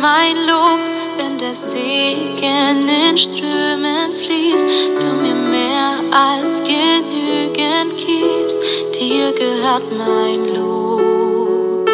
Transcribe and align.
Mein 0.00 0.36
Lob, 0.46 0.78
wenn 1.16 1.38
der 1.38 1.54
Segen 1.54 2.88
in 2.88 3.18
Strömen 3.18 4.12
fließt, 4.12 4.68
du 5.00 5.08
mir 5.22 5.34
mehr 5.34 5.98
als 6.12 6.62
genügend 6.62 7.96
gibst. 7.96 8.62
Dir 8.94 9.32
gehört 9.32 9.90
mein 9.90 10.54
Lob. 10.54 11.90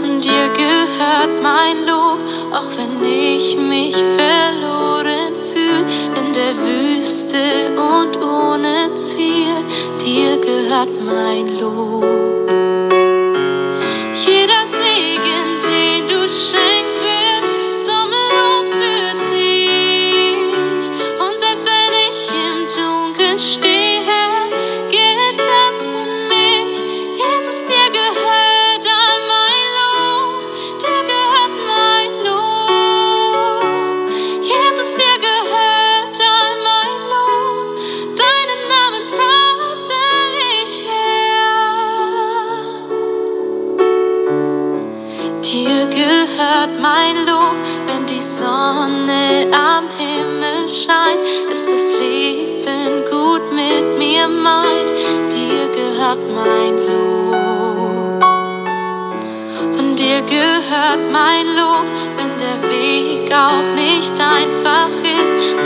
Und 0.00 0.24
dir 0.24 0.48
gehört 0.54 1.42
mein 1.42 1.86
Lob, 1.86 2.20
auch 2.52 2.70
wenn 2.76 3.02
ich 3.04 3.56
mich 3.56 3.96
verloren 3.96 5.34
fühle 5.52 5.84
in 6.20 6.32
der 6.32 6.56
Wüste 6.56 7.36
und 7.76 8.16
ohne 8.22 8.94
Ziel. 8.94 9.56
Dir 10.06 10.38
gehört 10.38 10.90
mein 11.04 11.58
Lob. 11.58 12.23
shame. 16.44 16.73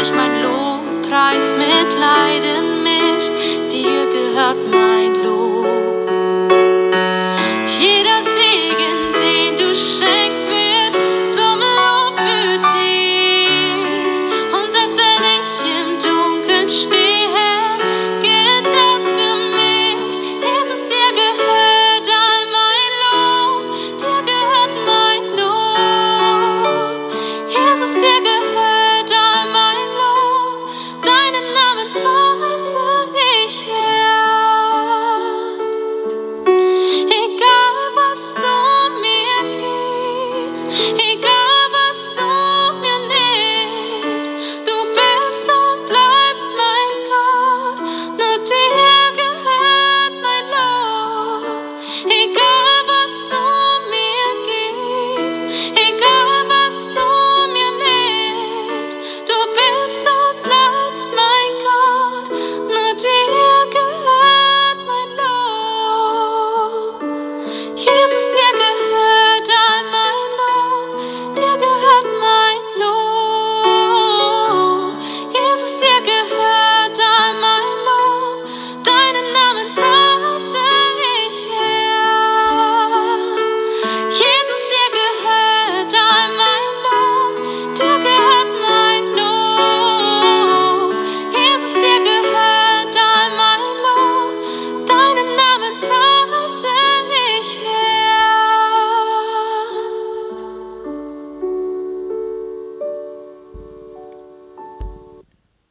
ich 0.08 0.14
mein 0.14 0.42
Lobpreis 0.42 1.54
mit 1.54 1.98
Leiden 2.00 2.82
mich, 2.82 3.30
dir 3.70 4.06
gehört 4.10 4.56
mein 4.70 5.14
Lob. 5.22 5.57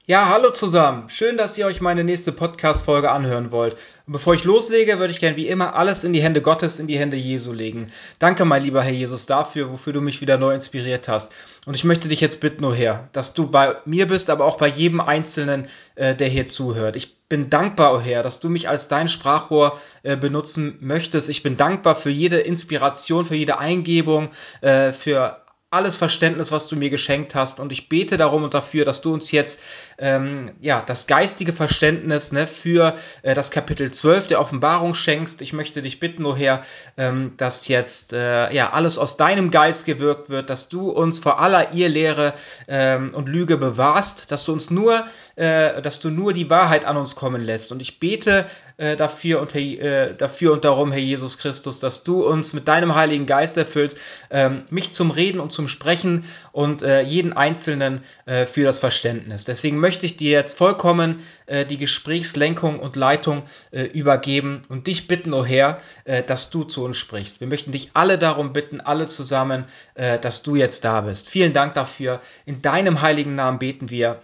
Ja, 0.10 0.30
hallo 0.30 0.52
zusammen. 0.52 1.10
Schön, 1.10 1.36
dass 1.36 1.58
ihr 1.58 1.66
euch 1.66 1.82
meine 1.82 2.06
nächste 2.06 2.32
Podcast-Folge 2.32 3.12
anhören 3.12 3.52
wollt. 3.52 3.76
Bevor 4.06 4.36
ich 4.36 4.46
loslege, 4.46 5.00
würde 5.00 5.12
ich 5.12 5.20
gern 5.20 5.36
wie 5.36 5.50
immer 5.50 5.76
alles 5.76 6.06
in 6.06 6.14
die 6.14 6.22
Hände 6.22 6.42
Gottes, 6.42 6.80
in 6.80 6.88
die 6.88 6.98
Hände 6.98 7.18
Jesu 7.18 7.52
legen. 7.52 7.92
Danke, 8.18 8.46
mein 8.46 8.64
lieber 8.64 8.82
Herr 8.82 8.94
Jesus, 8.94 9.26
dafür, 9.26 9.70
wofür 9.70 9.92
du 9.92 10.00
mich 10.00 10.22
wieder 10.22 10.38
neu 10.38 10.54
inspiriert 10.54 11.10
hast. 11.10 11.34
Und 11.66 11.76
ich 11.76 11.84
möchte 11.84 12.08
dich 12.08 12.22
jetzt 12.22 12.40
bitten, 12.40 12.64
oh 12.64 12.74
Herr, 12.74 13.10
dass 13.12 13.34
du 13.34 13.52
bei 13.52 13.76
mir 13.84 14.08
bist, 14.08 14.30
aber 14.30 14.46
auch 14.46 14.58
bei 14.58 14.70
jedem 14.70 15.02
Einzelnen, 15.02 15.68
äh, 15.96 16.16
der 16.16 16.30
hier 16.30 16.48
zuhört. 16.48 16.96
Ich 16.96 17.18
bin 17.28 17.50
dankbar, 17.50 17.94
oh 17.94 18.00
Herr, 18.00 18.24
dass 18.24 18.40
du 18.40 18.48
mich 18.48 18.70
als 18.70 18.88
dein 18.88 19.10
Sprachrohr 19.10 19.78
äh, 20.04 20.16
benutzen 20.16 20.78
möchtest. 20.80 21.28
Ich 21.28 21.44
bin 21.44 21.58
dankbar 21.58 21.98
für 21.98 22.12
jede 22.12 22.38
Inspiration, 22.38 23.26
für 23.26 23.36
jede 23.36 23.60
Eingebung, 23.60 24.30
äh, 24.62 24.94
für 24.94 25.42
alles 25.70 25.98
Verständnis, 25.98 26.54
was 26.54 26.70
du 26.70 26.78
mir 26.78 26.90
geschenkt 26.90 27.36
hast. 27.36 27.60
Und 27.60 27.74
ich 27.74 27.90
bete 27.90 28.16
darum 28.16 28.44
und 28.44 28.54
dafür, 28.54 28.86
dass 28.86 29.02
du 29.02 29.14
uns 29.14 29.32
jetzt 29.32 29.62
ähm, 29.98 30.52
ja, 30.62 30.82
das 30.82 31.08
geistige 31.08 31.52
Verständnis 31.52 32.32
ne, 32.32 32.48
für 32.48 32.96
äh, 33.22 33.34
das 33.34 33.52
Kapitel 33.52 33.92
12 33.92 34.28
der 34.28 34.40
Offenbarung 34.40 34.96
schenkst. 34.96 35.42
Ich 35.42 35.52
möchte 35.52 35.82
dich 35.82 36.00
bitten, 36.00 36.26
O 36.26 36.38
Herr, 36.38 36.62
ähm, 36.96 37.34
dass 37.36 37.68
jetzt 37.68 38.14
äh, 38.14 38.54
ja, 38.54 38.72
alles 38.72 38.98
aus 38.98 39.18
deinem 39.18 39.52
Geist 39.52 39.86
gewirkt 39.86 40.30
wird, 40.30 40.50
dass 40.50 40.70
du 40.70 40.90
uns 40.90 41.20
vor 41.20 41.42
aller 41.42 41.74
Irrlehre 41.74 42.34
ähm, 42.70 43.14
und 43.14 43.28
Lüge 43.28 43.58
bewahrst, 43.58 44.32
dass 44.32 44.46
du 44.46 44.54
uns 44.54 44.72
nur, 44.72 45.06
äh, 45.36 45.82
dass 45.82 46.00
du 46.00 46.10
nur 46.10 46.32
die 46.32 46.50
Wahrheit 46.50 46.86
an 46.86 46.96
uns 46.96 47.16
kommen 47.16 47.42
lässt. 47.42 47.74
Und 47.74 47.82
ich 47.82 48.00
bete 48.00 48.46
äh, 48.78 48.96
dafür, 48.96 49.42
und, 49.42 49.54
äh, 49.56 50.14
dafür 50.16 50.54
und 50.54 50.64
darum, 50.64 50.92
Herr 50.92 51.02
Jesus 51.02 51.38
Christus, 51.40 51.80
dass 51.80 52.04
du 52.04 52.26
uns 52.26 52.54
mit 52.54 52.68
deinem 52.68 52.96
Heiligen 52.96 53.26
Geist 53.26 53.58
erfüllst, 53.58 53.98
ähm, 54.30 54.64
mich 54.70 54.92
zum 54.92 55.12
Reden 55.12 55.40
und 55.40 55.52
zum 55.58 55.68
Sprechen 55.68 56.24
und 56.52 56.84
äh, 56.84 57.02
jeden 57.02 57.34
Einzelnen 57.34 58.04
äh, 58.28 58.46
für 58.46 58.64
das 58.64 58.78
Verständnis. 58.78 59.44
Deswegen 59.44 59.80
möchte 59.80 60.06
ich 60.06 60.16
dir 60.16 60.30
jetzt 60.30 60.56
vollkommen 60.56 61.22
äh, 61.48 61.66
die 61.66 61.78
Gesprächslenkung 61.78 62.80
und 62.80 62.96
Leitung 62.96 63.42
äh, 63.72 63.86
übergeben 63.86 64.62
und 64.70 64.86
dich 64.86 65.08
bitten, 65.08 65.34
o 65.34 65.40
oh 65.40 65.46
Herr, 65.46 65.80
dass 66.28 66.52
du 66.52 66.64
zu 66.64 66.84
uns 66.84 66.98
sprichst. 66.98 67.42
Wir 67.42 67.48
möchten 67.48 67.72
dich 67.72 67.92
alle 67.94 68.20
darum 68.20 68.54
bitten, 68.54 68.82
alle 68.82 69.08
zusammen, 69.08 69.66
dass 69.96 70.44
du 70.44 70.56
jetzt 70.56 70.86
da 70.86 71.02
bist. 71.02 71.30
Vielen 71.30 71.54
Dank 71.54 71.74
dafür. 71.74 72.22
In 72.46 72.62
deinem 72.62 73.02
heiligen 73.02 73.36
Namen 73.36 73.60
beten 73.60 73.90
wir. 73.90 74.22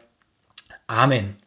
Amen. 0.88 1.43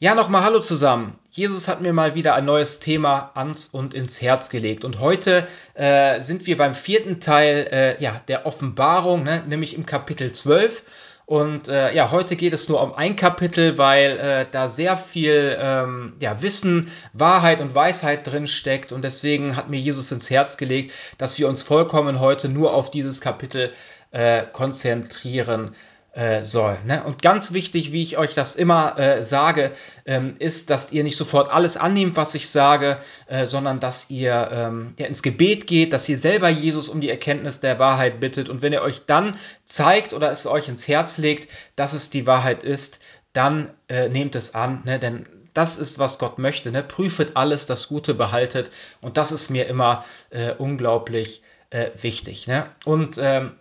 Ja, 0.00 0.14
nochmal 0.14 0.44
Hallo 0.44 0.60
zusammen. 0.60 1.18
Jesus 1.28 1.66
hat 1.66 1.80
mir 1.80 1.92
mal 1.92 2.14
wieder 2.14 2.36
ein 2.36 2.44
neues 2.44 2.78
Thema 2.78 3.32
ans 3.34 3.66
und 3.66 3.94
ins 3.94 4.22
Herz 4.22 4.48
gelegt. 4.48 4.84
Und 4.84 5.00
heute 5.00 5.44
äh, 5.74 6.22
sind 6.22 6.46
wir 6.46 6.56
beim 6.56 6.76
vierten 6.76 7.18
Teil 7.18 7.66
äh, 7.72 8.00
ja, 8.00 8.12
der 8.28 8.46
Offenbarung, 8.46 9.24
ne, 9.24 9.42
nämlich 9.48 9.74
im 9.74 9.86
Kapitel 9.86 10.30
12. 10.30 10.84
Und 11.26 11.66
äh, 11.66 11.92
ja, 11.92 12.12
heute 12.12 12.36
geht 12.36 12.52
es 12.52 12.68
nur 12.68 12.80
um 12.80 12.94
ein 12.94 13.16
Kapitel, 13.16 13.76
weil 13.76 14.18
äh, 14.18 14.46
da 14.48 14.68
sehr 14.68 14.96
viel 14.96 15.56
ähm, 15.60 16.14
ja, 16.20 16.42
Wissen, 16.42 16.92
Wahrheit 17.12 17.60
und 17.60 17.74
Weisheit 17.74 18.24
drin 18.24 18.46
steckt. 18.46 18.92
Und 18.92 19.02
deswegen 19.02 19.56
hat 19.56 19.68
mir 19.68 19.80
Jesus 19.80 20.12
ins 20.12 20.30
Herz 20.30 20.58
gelegt, 20.58 20.92
dass 21.18 21.40
wir 21.40 21.48
uns 21.48 21.62
vollkommen 21.62 22.20
heute 22.20 22.48
nur 22.48 22.72
auf 22.72 22.92
dieses 22.92 23.20
Kapitel 23.20 23.72
äh, 24.12 24.44
konzentrieren 24.52 25.74
äh, 26.12 26.42
soll. 26.42 26.78
Ne? 26.84 27.04
Und 27.04 27.22
ganz 27.22 27.52
wichtig, 27.52 27.92
wie 27.92 28.02
ich 28.02 28.18
euch 28.18 28.34
das 28.34 28.56
immer 28.56 28.98
äh, 28.98 29.22
sage, 29.22 29.72
ähm, 30.06 30.34
ist, 30.38 30.70
dass 30.70 30.90
ihr 30.92 31.04
nicht 31.04 31.16
sofort 31.16 31.50
alles 31.50 31.76
annehmt, 31.76 32.16
was 32.16 32.34
ich 32.34 32.48
sage, 32.48 32.98
äh, 33.26 33.46
sondern 33.46 33.78
dass 33.78 34.10
ihr 34.10 34.48
ähm, 34.50 34.94
ja, 34.98 35.06
ins 35.06 35.22
Gebet 35.22 35.66
geht, 35.66 35.92
dass 35.92 36.08
ihr 36.08 36.18
selber 36.18 36.48
Jesus 36.48 36.88
um 36.88 37.00
die 37.00 37.10
Erkenntnis 37.10 37.60
der 37.60 37.78
Wahrheit 37.78 38.20
bittet. 38.20 38.48
Und 38.48 38.62
wenn 38.62 38.72
er 38.72 38.82
euch 38.82 39.06
dann 39.06 39.36
zeigt 39.64 40.12
oder 40.12 40.32
es 40.32 40.46
euch 40.46 40.68
ins 40.68 40.88
Herz 40.88 41.18
legt, 41.18 41.48
dass 41.76 41.92
es 41.92 42.10
die 42.10 42.26
Wahrheit 42.26 42.62
ist, 42.64 43.00
dann 43.32 43.70
äh, 43.88 44.08
nehmt 44.08 44.34
es 44.34 44.54
an, 44.54 44.82
ne? 44.84 44.98
denn 44.98 45.26
das 45.54 45.76
ist, 45.76 45.98
was 45.98 46.18
Gott 46.18 46.38
möchte. 46.38 46.70
Ne? 46.70 46.82
Prüfet 46.82 47.36
alles, 47.36 47.66
das 47.66 47.88
Gute 47.88 48.14
behaltet. 48.14 48.70
Und 49.00 49.16
das 49.16 49.32
ist 49.32 49.50
mir 49.50 49.66
immer 49.66 50.04
äh, 50.30 50.52
unglaublich 50.52 51.42
äh, 51.70 51.90
wichtig. 52.00 52.46
Ne? 52.46 52.66
Und 52.84 53.18
ähm, 53.20 53.52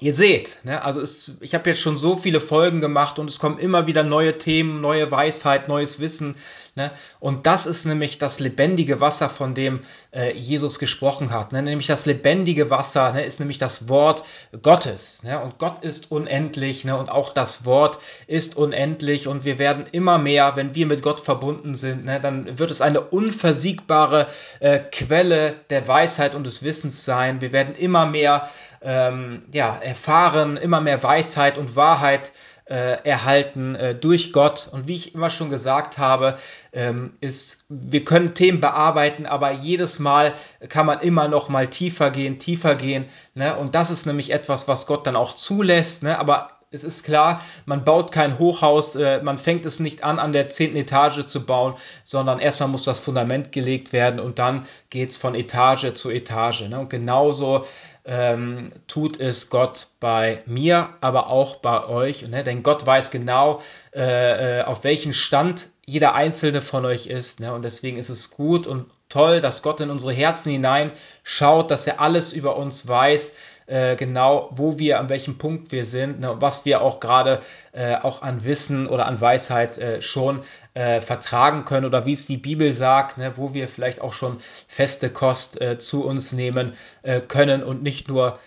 Ihr 0.00 0.14
seht, 0.14 0.58
ne, 0.62 0.84
also 0.84 1.00
es, 1.00 1.38
ich 1.40 1.54
habe 1.54 1.70
jetzt 1.70 1.80
schon 1.80 1.96
so 1.96 2.16
viele 2.16 2.40
Folgen 2.40 2.80
gemacht 2.80 3.18
und 3.18 3.28
es 3.28 3.40
kommen 3.40 3.58
immer 3.58 3.88
wieder 3.88 4.04
neue 4.04 4.38
Themen, 4.38 4.80
neue 4.80 5.10
Weisheit, 5.10 5.66
neues 5.66 5.98
Wissen. 5.98 6.36
Ne? 6.76 6.92
Und 7.18 7.46
das 7.46 7.66
ist 7.66 7.84
nämlich 7.84 8.18
das 8.18 8.38
lebendige 8.38 9.00
Wasser, 9.00 9.28
von 9.28 9.56
dem 9.56 9.80
äh, 10.12 10.32
Jesus 10.36 10.78
gesprochen 10.78 11.30
hat. 11.30 11.50
Ne? 11.50 11.62
Nämlich 11.62 11.88
das 11.88 12.06
lebendige 12.06 12.70
Wasser 12.70 13.12
ne, 13.12 13.24
ist 13.24 13.40
nämlich 13.40 13.58
das 13.58 13.88
Wort 13.88 14.22
Gottes. 14.62 15.24
Ne? 15.24 15.40
Und 15.40 15.58
Gott 15.58 15.82
ist 15.82 16.12
unendlich 16.12 16.84
ne? 16.84 16.96
und 16.96 17.10
auch 17.10 17.34
das 17.34 17.64
Wort 17.64 17.98
ist 18.28 18.56
unendlich. 18.56 19.26
Und 19.26 19.44
wir 19.44 19.58
werden 19.58 19.86
immer 19.90 20.18
mehr, 20.18 20.54
wenn 20.54 20.76
wir 20.76 20.86
mit 20.86 21.02
Gott 21.02 21.18
verbunden 21.20 21.74
sind, 21.74 22.04
ne, 22.04 22.20
dann 22.20 22.60
wird 22.60 22.70
es 22.70 22.80
eine 22.80 23.00
unversiegbare 23.00 24.28
äh, 24.60 24.78
Quelle 24.78 25.56
der 25.70 25.88
Weisheit 25.88 26.36
und 26.36 26.46
des 26.46 26.62
Wissens 26.62 27.04
sein. 27.04 27.40
Wir 27.40 27.50
werden 27.50 27.74
immer 27.74 28.06
mehr 28.06 28.48
ähm, 28.80 29.42
ja, 29.52 29.76
erfahren, 29.76 30.56
immer 30.56 30.80
mehr 30.80 31.02
Weisheit 31.02 31.58
und 31.58 31.76
Wahrheit 31.76 32.32
äh, 32.68 33.02
erhalten 33.04 33.74
äh, 33.74 33.94
durch 33.94 34.32
Gott. 34.32 34.68
Und 34.70 34.88
wie 34.88 34.96
ich 34.96 35.14
immer 35.14 35.30
schon 35.30 35.50
gesagt 35.50 35.98
habe, 35.98 36.36
ähm, 36.72 37.14
ist, 37.20 37.64
wir 37.68 38.04
können 38.04 38.34
Themen 38.34 38.60
bearbeiten, 38.60 39.26
aber 39.26 39.52
jedes 39.52 39.98
Mal 39.98 40.32
kann 40.68 40.86
man 40.86 41.00
immer 41.00 41.28
noch 41.28 41.48
mal 41.48 41.66
tiefer 41.66 42.10
gehen, 42.10 42.38
tiefer 42.38 42.74
gehen. 42.74 43.06
Ne? 43.34 43.56
Und 43.56 43.74
das 43.74 43.90
ist 43.90 44.06
nämlich 44.06 44.30
etwas, 44.32 44.68
was 44.68 44.86
Gott 44.86 45.06
dann 45.06 45.16
auch 45.16 45.34
zulässt. 45.34 46.02
Ne? 46.02 46.18
Aber 46.18 46.50
es 46.70 46.84
ist 46.84 47.04
klar, 47.04 47.40
man 47.64 47.84
baut 47.84 48.12
kein 48.12 48.38
Hochhaus, 48.38 48.94
äh, 48.96 49.22
man 49.22 49.38
fängt 49.38 49.64
es 49.64 49.80
nicht 49.80 50.04
an, 50.04 50.18
an 50.18 50.32
der 50.32 50.48
zehnten 50.48 50.76
Etage 50.76 51.24
zu 51.24 51.46
bauen, 51.46 51.74
sondern 52.04 52.40
erstmal 52.40 52.68
muss 52.68 52.84
das 52.84 52.98
Fundament 52.98 53.52
gelegt 53.52 53.94
werden 53.94 54.20
und 54.20 54.38
dann 54.38 54.66
geht 54.90 55.10
es 55.10 55.16
von 55.16 55.34
Etage 55.34 55.94
zu 55.94 56.10
Etage. 56.10 56.68
Ne? 56.68 56.78
Und 56.78 56.90
genauso 56.90 57.64
ähm, 58.08 58.72
tut 58.86 59.20
es 59.20 59.50
Gott 59.50 59.88
bei 60.00 60.42
mir, 60.46 60.88
aber 61.02 61.28
auch 61.28 61.56
bei 61.56 61.86
euch. 61.86 62.26
Ne? 62.26 62.42
Denn 62.42 62.62
Gott 62.62 62.84
weiß 62.86 63.10
genau, 63.10 63.60
äh, 63.94 64.60
äh, 64.60 64.62
auf 64.62 64.82
welchem 64.82 65.12
Stand 65.12 65.68
jeder 65.84 66.14
einzelne 66.14 66.62
von 66.62 66.86
euch 66.86 67.06
ist. 67.06 67.40
Ne? 67.40 67.52
Und 67.52 67.62
deswegen 67.62 67.98
ist 67.98 68.08
es 68.08 68.30
gut 68.30 68.66
und 68.66 68.86
toll, 69.08 69.40
dass 69.40 69.62
Gott 69.62 69.80
in 69.80 69.90
unsere 69.90 70.12
Herzen 70.12 70.52
hinein 70.52 70.92
schaut, 71.22 71.70
dass 71.70 71.86
er 71.86 72.00
alles 72.00 72.32
über 72.32 72.56
uns 72.56 72.86
weiß, 72.86 73.34
äh, 73.66 73.96
genau 73.96 74.50
wo 74.52 74.78
wir, 74.78 74.98
an 74.98 75.08
welchem 75.08 75.38
Punkt 75.38 75.72
wir 75.72 75.84
sind, 75.84 76.20
ne, 76.20 76.36
was 76.38 76.64
wir 76.64 76.82
auch 76.82 77.00
gerade 77.00 77.40
äh, 77.72 77.96
auch 77.96 78.22
an 78.22 78.44
Wissen 78.44 78.86
oder 78.86 79.06
an 79.06 79.20
Weisheit 79.20 79.78
äh, 79.78 80.02
schon 80.02 80.40
äh, 80.74 81.00
vertragen 81.00 81.64
können 81.64 81.86
oder 81.86 82.06
wie 82.06 82.12
es 82.12 82.26
die 82.26 82.38
Bibel 82.38 82.72
sagt, 82.72 83.18
ne, 83.18 83.32
wo 83.36 83.54
wir 83.54 83.68
vielleicht 83.68 84.00
auch 84.00 84.12
schon 84.12 84.38
feste 84.66 85.10
Kost 85.10 85.60
äh, 85.60 85.78
zu 85.78 86.04
uns 86.04 86.32
nehmen 86.32 86.74
äh, 87.02 87.20
können 87.20 87.62
und 87.62 87.82
nicht 87.82 88.08
nur 88.08 88.38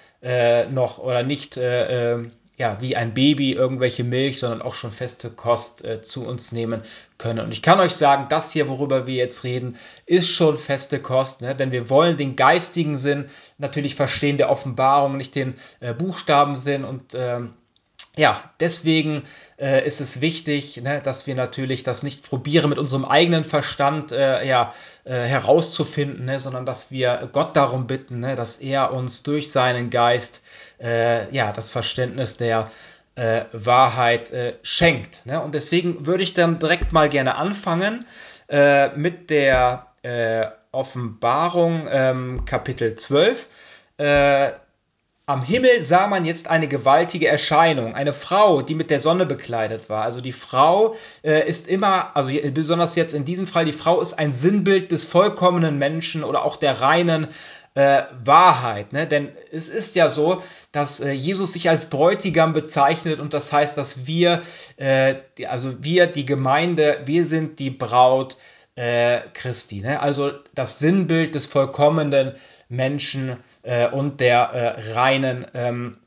noch 0.69 0.99
oder 0.99 1.23
nicht 1.23 1.57
ähm, 1.59 2.31
ja, 2.57 2.79
wie 2.79 2.95
ein 2.95 3.13
Baby 3.13 3.53
irgendwelche 3.53 4.03
Milch, 4.03 4.39
sondern 4.39 4.61
auch 4.61 4.75
schon 4.75 4.91
feste 4.91 5.31
Kost 5.31 5.83
äh, 5.83 6.01
zu 6.01 6.25
uns 6.25 6.51
nehmen 6.51 6.81
können. 7.17 7.39
Und 7.39 7.51
ich 7.51 7.61
kann 7.61 7.79
euch 7.79 7.93
sagen, 7.93 8.27
das 8.29 8.51
hier, 8.51 8.67
worüber 8.67 9.07
wir 9.07 9.15
jetzt 9.15 9.43
reden, 9.43 9.77
ist 10.05 10.29
schon 10.29 10.57
feste 10.57 10.99
Kost, 10.99 11.41
ne? 11.41 11.55
denn 11.55 11.71
wir 11.71 11.89
wollen 11.89 12.17
den 12.17 12.35
geistigen 12.35 12.97
Sinn 12.97 13.29
natürlich 13.57 13.95
verstehen, 13.95 14.37
der 14.37 14.49
Offenbarung, 14.49 15.17
nicht 15.17 15.35
den 15.35 15.55
äh, 15.79 15.93
Buchstabensinn 15.93 16.83
und 16.83 17.13
ähm, 17.15 17.55
ja, 18.17 18.41
deswegen 18.59 19.23
äh, 19.57 19.85
ist 19.85 20.01
es 20.01 20.19
wichtig, 20.19 20.81
ne, 20.81 21.01
dass 21.01 21.27
wir 21.27 21.35
natürlich 21.35 21.83
das 21.83 22.03
nicht 22.03 22.27
probieren 22.27 22.69
mit 22.69 22.77
unserem 22.77 23.05
eigenen 23.05 23.45
Verstand 23.45 24.11
äh, 24.11 24.45
ja, 24.45 24.73
äh, 25.05 25.13
herauszufinden, 25.13 26.25
ne, 26.25 26.39
sondern 26.39 26.65
dass 26.65 26.91
wir 26.91 27.29
Gott 27.31 27.55
darum 27.55 27.87
bitten, 27.87 28.19
ne, 28.19 28.35
dass 28.35 28.59
er 28.59 28.91
uns 28.93 29.23
durch 29.23 29.49
seinen 29.51 29.89
Geist 29.89 30.43
äh, 30.81 31.33
ja, 31.33 31.53
das 31.53 31.69
Verständnis 31.69 32.35
der 32.35 32.69
äh, 33.15 33.45
Wahrheit 33.53 34.31
äh, 34.31 34.55
schenkt. 34.61 35.25
Ne? 35.25 35.41
Und 35.41 35.55
deswegen 35.55 36.05
würde 36.05 36.23
ich 36.23 36.33
dann 36.33 36.59
direkt 36.59 36.91
mal 36.91 37.09
gerne 37.09 37.35
anfangen 37.35 38.05
mit 38.97 39.29
der 39.29 39.87
Offenbarung 40.73 41.87
ähm, 41.89 42.43
Kapitel 42.43 42.97
12 42.97 43.47
am 45.31 45.43
Himmel 45.43 45.81
sah 45.81 46.07
man 46.07 46.25
jetzt 46.25 46.49
eine 46.49 46.67
gewaltige 46.67 47.27
Erscheinung, 47.27 47.95
eine 47.95 48.11
Frau, 48.11 48.61
die 48.61 48.75
mit 48.75 48.89
der 48.89 48.99
Sonne 48.99 49.25
bekleidet 49.25 49.89
war. 49.89 50.03
Also 50.03 50.19
die 50.19 50.33
Frau 50.33 50.95
äh, 51.23 51.47
ist 51.47 51.69
immer, 51.69 52.15
also 52.17 52.31
besonders 52.53 52.95
jetzt 52.95 53.13
in 53.13 53.23
diesem 53.23 53.47
Fall, 53.47 53.63
die 53.63 53.71
Frau 53.71 54.01
ist 54.01 54.13
ein 54.19 54.33
Sinnbild 54.33 54.91
des 54.91 55.05
vollkommenen 55.05 55.77
Menschen 55.77 56.25
oder 56.25 56.43
auch 56.43 56.57
der 56.57 56.81
reinen 56.81 57.29
äh, 57.75 58.03
Wahrheit. 58.25 58.91
Ne? 58.91 59.07
Denn 59.07 59.29
es 59.53 59.69
ist 59.69 59.95
ja 59.95 60.09
so, 60.09 60.43
dass 60.73 60.99
äh, 60.99 61.11
Jesus 61.11 61.53
sich 61.53 61.69
als 61.69 61.89
Bräutigam 61.89 62.51
bezeichnet 62.51 63.21
und 63.21 63.33
das 63.33 63.53
heißt, 63.53 63.77
dass 63.77 64.05
wir, 64.05 64.41
äh, 64.75 65.15
die, 65.37 65.47
also 65.47 65.81
wir, 65.81 66.07
die 66.07 66.25
Gemeinde, 66.25 66.99
wir 67.05 67.25
sind 67.25 67.59
die 67.59 67.69
Braut 67.69 68.35
äh, 68.75 69.21
Christi. 69.33 69.79
Ne? 69.79 70.01
Also 70.01 70.31
das 70.53 70.79
Sinnbild 70.79 71.35
des 71.35 71.45
vollkommenen 71.45 72.25
Menschen 72.25 72.41
äh, 72.71 73.87
und 73.87 74.19
der 74.19 74.39
äh, 74.39 74.93
reinen 74.93 75.45
ähm, 75.53 75.97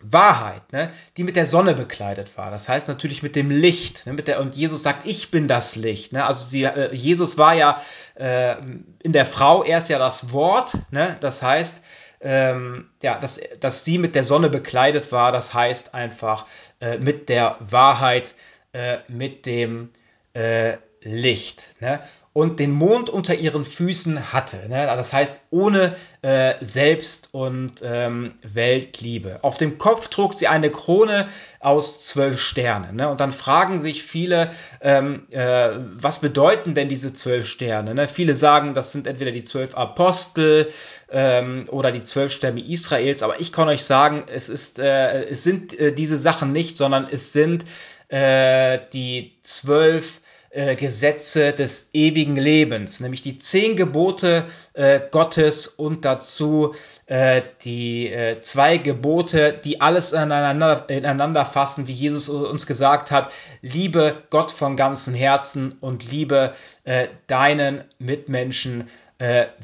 Wahrheit, 0.00 0.72
ne, 0.72 0.90
die 1.16 1.24
mit 1.24 1.34
der 1.34 1.46
Sonne 1.46 1.74
bekleidet 1.74 2.38
war. 2.38 2.52
Das 2.52 2.68
heißt 2.68 2.88
natürlich 2.88 3.22
mit 3.22 3.34
dem 3.34 3.50
Licht. 3.50 4.06
Ne, 4.06 4.12
mit 4.12 4.28
der, 4.28 4.40
und 4.40 4.54
Jesus 4.54 4.82
sagt, 4.82 5.06
ich 5.06 5.30
bin 5.30 5.48
das 5.48 5.74
Licht. 5.74 6.12
Ne, 6.12 6.24
also 6.24 6.44
sie, 6.44 6.64
äh, 6.64 6.94
Jesus 6.94 7.36
war 7.36 7.54
ja 7.54 7.80
äh, 8.14 8.54
in 9.02 9.12
der 9.12 9.26
Frau 9.26 9.64
erst 9.64 9.88
ja 9.88 9.98
das 9.98 10.32
Wort. 10.32 10.78
Ne, 10.90 11.16
das 11.20 11.42
heißt, 11.42 11.82
ähm, 12.20 12.90
ja, 13.02 13.18
dass, 13.18 13.40
dass 13.60 13.84
sie 13.84 13.98
mit 13.98 14.14
der 14.14 14.24
Sonne 14.24 14.50
bekleidet 14.50 15.10
war. 15.10 15.32
Das 15.32 15.52
heißt 15.52 15.94
einfach 15.94 16.46
äh, 16.80 16.98
mit 16.98 17.28
der 17.28 17.56
Wahrheit, 17.60 18.34
äh, 18.72 18.98
mit 19.08 19.46
dem 19.46 19.90
äh, 20.34 20.76
Licht. 21.02 21.76
Ne? 21.80 22.00
Und 22.38 22.60
den 22.60 22.70
Mond 22.70 23.10
unter 23.10 23.34
ihren 23.34 23.64
Füßen 23.64 24.32
hatte. 24.32 24.68
Ne? 24.68 24.86
Das 24.86 25.12
heißt, 25.12 25.40
ohne 25.50 25.96
äh, 26.22 26.54
Selbst- 26.60 27.30
und 27.32 27.82
ähm, 27.82 28.34
Weltliebe. 28.44 29.40
Auf 29.42 29.58
dem 29.58 29.76
Kopf 29.76 30.06
trug 30.06 30.34
sie 30.34 30.46
eine 30.46 30.70
Krone 30.70 31.26
aus 31.58 32.06
zwölf 32.06 32.40
Sternen. 32.40 32.94
Ne? 32.94 33.08
Und 33.08 33.18
dann 33.18 33.32
fragen 33.32 33.80
sich 33.80 34.04
viele, 34.04 34.52
ähm, 34.80 35.26
äh, 35.30 35.70
was 35.94 36.20
bedeuten 36.20 36.74
denn 36.74 36.88
diese 36.88 37.12
zwölf 37.12 37.44
Sterne? 37.44 37.92
Ne? 37.92 38.06
Viele 38.06 38.36
sagen, 38.36 38.72
das 38.72 38.92
sind 38.92 39.08
entweder 39.08 39.32
die 39.32 39.42
zwölf 39.42 39.74
Apostel 39.74 40.70
ähm, 41.10 41.66
oder 41.72 41.90
die 41.90 42.04
zwölf 42.04 42.30
Stämme 42.30 42.60
Israels. 42.60 43.24
Aber 43.24 43.40
ich 43.40 43.50
kann 43.50 43.66
euch 43.66 43.82
sagen, 43.82 44.22
es, 44.32 44.48
ist, 44.48 44.78
äh, 44.78 45.24
es 45.24 45.42
sind 45.42 45.76
äh, 45.76 45.92
diese 45.92 46.16
Sachen 46.16 46.52
nicht, 46.52 46.76
sondern 46.76 47.08
es 47.10 47.32
sind 47.32 47.64
äh, 48.06 48.78
die 48.92 49.40
zwölf 49.42 50.20
äh, 50.50 50.76
Gesetze 50.76 51.52
des 51.52 51.90
ewigen 51.92 52.36
Lebens, 52.36 53.00
nämlich 53.00 53.22
die 53.22 53.36
zehn 53.36 53.76
Gebote 53.76 54.46
äh, 54.72 55.00
Gottes 55.10 55.66
und 55.68 56.04
dazu 56.04 56.74
äh, 57.06 57.42
die 57.64 58.10
äh, 58.10 58.40
zwei 58.40 58.78
Gebote, 58.78 59.52
die 59.52 59.80
alles 59.80 60.12
ineinander, 60.12 60.88
ineinander 60.88 61.44
fassen, 61.44 61.86
wie 61.86 61.92
Jesus 61.92 62.28
uns 62.28 62.66
gesagt 62.66 63.10
hat, 63.10 63.30
liebe 63.60 64.22
Gott 64.30 64.50
von 64.50 64.76
ganzem 64.76 65.14
Herzen 65.14 65.72
und 65.80 66.10
liebe 66.10 66.54
äh, 66.84 67.08
deinen 67.26 67.84
Mitmenschen 67.98 68.88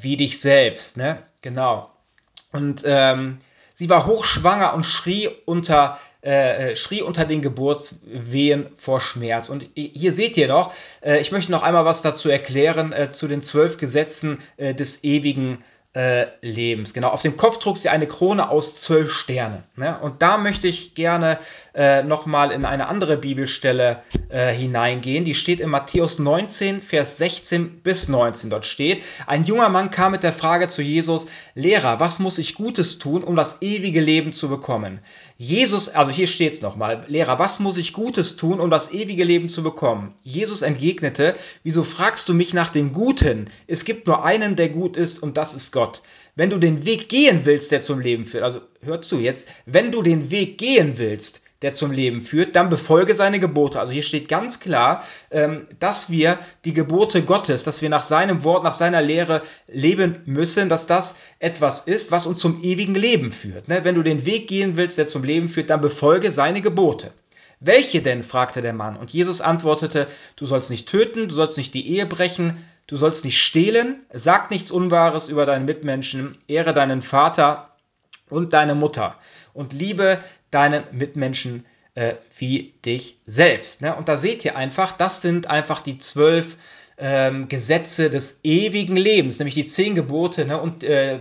wie 0.00 0.16
dich 0.16 0.40
selbst. 0.40 0.96
Ne? 0.96 1.22
Genau. 1.40 1.88
Und 2.50 2.82
ähm, 2.84 3.38
sie 3.74 3.90
war 3.90 4.06
hochschwanger 4.06 4.72
und 4.72 4.86
schrie 4.86 5.28
unter 5.44 5.98
äh, 6.22 6.70
äh, 6.70 6.76
schrie 6.76 7.02
unter 7.02 7.26
den 7.26 7.42
Geburtswehen 7.42 8.68
vor 8.74 8.98
Schmerz. 8.98 9.50
Und 9.50 9.68
hier 9.74 10.10
seht 10.10 10.38
ihr 10.38 10.48
noch, 10.48 10.72
äh, 11.02 11.20
ich 11.20 11.32
möchte 11.32 11.52
noch 11.52 11.62
einmal 11.62 11.84
was 11.84 12.00
dazu 12.00 12.30
erklären, 12.30 12.94
äh, 12.94 13.10
zu 13.10 13.28
den 13.28 13.42
zwölf 13.42 13.76
Gesetzen 13.76 14.38
äh, 14.56 14.74
des 14.74 15.04
ewigen 15.04 15.58
äh, 15.94 16.26
Lebens. 16.42 16.92
Genau, 16.92 17.08
auf 17.08 17.22
dem 17.22 17.36
Kopf 17.36 17.58
trug 17.58 17.78
sie 17.78 17.88
eine 17.88 18.06
Krone 18.06 18.50
aus 18.50 18.82
zwölf 18.82 19.12
Sternen. 19.12 19.62
Ne? 19.76 19.96
Und 20.00 20.22
da 20.22 20.38
möchte 20.38 20.66
ich 20.66 20.94
gerne 20.94 21.38
äh, 21.72 22.02
nochmal 22.02 22.50
in 22.50 22.64
eine 22.64 22.88
andere 22.88 23.16
Bibelstelle 23.16 24.02
äh, 24.28 24.52
hineingehen. 24.52 25.24
Die 25.24 25.36
steht 25.36 25.60
in 25.60 25.70
Matthäus 25.70 26.18
19, 26.18 26.82
Vers 26.82 27.18
16 27.18 27.80
bis 27.82 28.08
19. 28.08 28.50
Dort 28.50 28.66
steht, 28.66 29.04
ein 29.26 29.44
junger 29.44 29.68
Mann 29.68 29.90
kam 29.90 30.12
mit 30.12 30.24
der 30.24 30.32
Frage 30.32 30.66
zu 30.66 30.82
Jesus, 30.82 31.26
Lehrer, 31.54 32.00
was 32.00 32.18
muss 32.18 32.38
ich 32.38 32.56
Gutes 32.56 32.98
tun, 32.98 33.22
um 33.22 33.36
das 33.36 33.62
ewige 33.62 34.00
Leben 34.00 34.32
zu 34.32 34.48
bekommen? 34.48 35.00
Jesus, 35.36 35.88
also 35.88 36.10
hier 36.10 36.26
steht 36.26 36.54
es 36.54 36.62
nochmal, 36.62 37.04
Lehrer, 37.08 37.38
was 37.38 37.58
muss 37.60 37.76
ich 37.76 37.92
Gutes 37.92 38.36
tun, 38.36 38.60
um 38.60 38.70
das 38.70 38.92
ewige 38.92 39.24
Leben 39.24 39.48
zu 39.48 39.62
bekommen? 39.62 40.14
Jesus 40.22 40.62
entgegnete, 40.62 41.34
wieso 41.64 41.82
fragst 41.82 42.28
du 42.28 42.34
mich 42.34 42.54
nach 42.54 42.68
dem 42.68 42.92
Guten? 42.92 43.50
Es 43.66 43.84
gibt 43.84 44.06
nur 44.06 44.24
einen, 44.24 44.56
der 44.56 44.68
gut 44.68 44.96
ist, 44.96 45.18
und 45.20 45.36
das 45.36 45.54
ist 45.54 45.72
Gott. 45.72 45.83
Gott. 45.84 46.02
Wenn 46.34 46.48
du 46.48 46.58
den 46.58 46.86
Weg 46.86 47.10
gehen 47.10 47.42
willst, 47.44 47.70
der 47.70 47.82
zum 47.82 48.00
Leben 48.00 48.24
führt, 48.24 48.42
also 48.42 48.60
hör 48.80 49.02
zu 49.02 49.20
jetzt, 49.20 49.50
wenn 49.66 49.92
du 49.92 50.02
den 50.02 50.30
Weg 50.30 50.56
gehen 50.56 50.94
willst, 50.96 51.42
der 51.60 51.74
zum 51.74 51.92
Leben 51.92 52.22
führt, 52.22 52.56
dann 52.56 52.70
befolge 52.70 53.14
seine 53.14 53.38
Gebote. 53.38 53.80
Also 53.80 53.92
hier 53.92 54.02
steht 54.02 54.28
ganz 54.28 54.60
klar, 54.60 55.04
ähm, 55.30 55.66
dass 55.78 56.10
wir 56.10 56.38
die 56.64 56.72
Gebote 56.72 57.22
Gottes, 57.22 57.64
dass 57.64 57.82
wir 57.82 57.90
nach 57.90 58.02
seinem 58.02 58.44
Wort, 58.44 58.64
nach 58.64 58.72
seiner 58.72 59.02
Lehre 59.02 59.42
leben 59.68 60.22
müssen, 60.24 60.70
dass 60.70 60.86
das 60.86 61.16
etwas 61.38 61.82
ist, 61.82 62.10
was 62.10 62.26
uns 62.26 62.38
zum 62.38 62.62
ewigen 62.62 62.94
Leben 62.94 63.30
führt. 63.30 63.68
Ne? 63.68 63.84
Wenn 63.84 63.94
du 63.94 64.02
den 64.02 64.24
Weg 64.24 64.48
gehen 64.48 64.76
willst, 64.78 64.96
der 64.96 65.06
zum 65.06 65.22
Leben 65.22 65.50
führt, 65.50 65.68
dann 65.68 65.82
befolge 65.82 66.32
seine 66.32 66.62
Gebote. 66.62 67.12
Welche 67.60 68.02
denn? 68.02 68.22
fragte 68.22 68.62
der 68.62 68.72
Mann. 68.72 68.96
Und 68.96 69.12
Jesus 69.12 69.40
antwortete, 69.40 70.06
du 70.36 70.46
sollst 70.46 70.70
nicht 70.70 70.88
töten, 70.88 71.28
du 71.28 71.34
sollst 71.34 71.58
nicht 71.58 71.72
die 71.74 71.88
Ehe 71.88 72.06
brechen, 72.06 72.58
Du 72.86 72.96
sollst 72.96 73.24
nicht 73.24 73.42
stehlen, 73.42 74.04
sag 74.12 74.50
nichts 74.50 74.70
Unwahres 74.70 75.28
über 75.28 75.46
deinen 75.46 75.64
Mitmenschen, 75.64 76.36
ehre 76.48 76.74
deinen 76.74 77.00
Vater 77.02 77.70
und 78.28 78.52
deine 78.52 78.74
Mutter 78.74 79.18
und 79.54 79.72
liebe 79.72 80.18
deinen 80.50 80.84
Mitmenschen 80.92 81.64
äh, 81.94 82.14
wie 82.36 82.74
dich 82.84 83.18
selbst. 83.24 83.80
Ne? 83.80 83.94
Und 83.94 84.08
da 84.08 84.16
seht 84.16 84.44
ihr 84.44 84.56
einfach, 84.56 84.92
das 84.92 85.22
sind 85.22 85.48
einfach 85.48 85.80
die 85.80 85.98
zwölf 85.98 86.56
ähm, 86.98 87.48
Gesetze 87.48 88.10
des 88.10 88.40
ewigen 88.44 88.96
Lebens, 88.96 89.38
nämlich 89.38 89.54
die 89.54 89.64
zehn 89.64 89.94
Gebote 89.94 90.44
ne? 90.44 90.60
und 90.60 90.84
äh, 90.84 91.20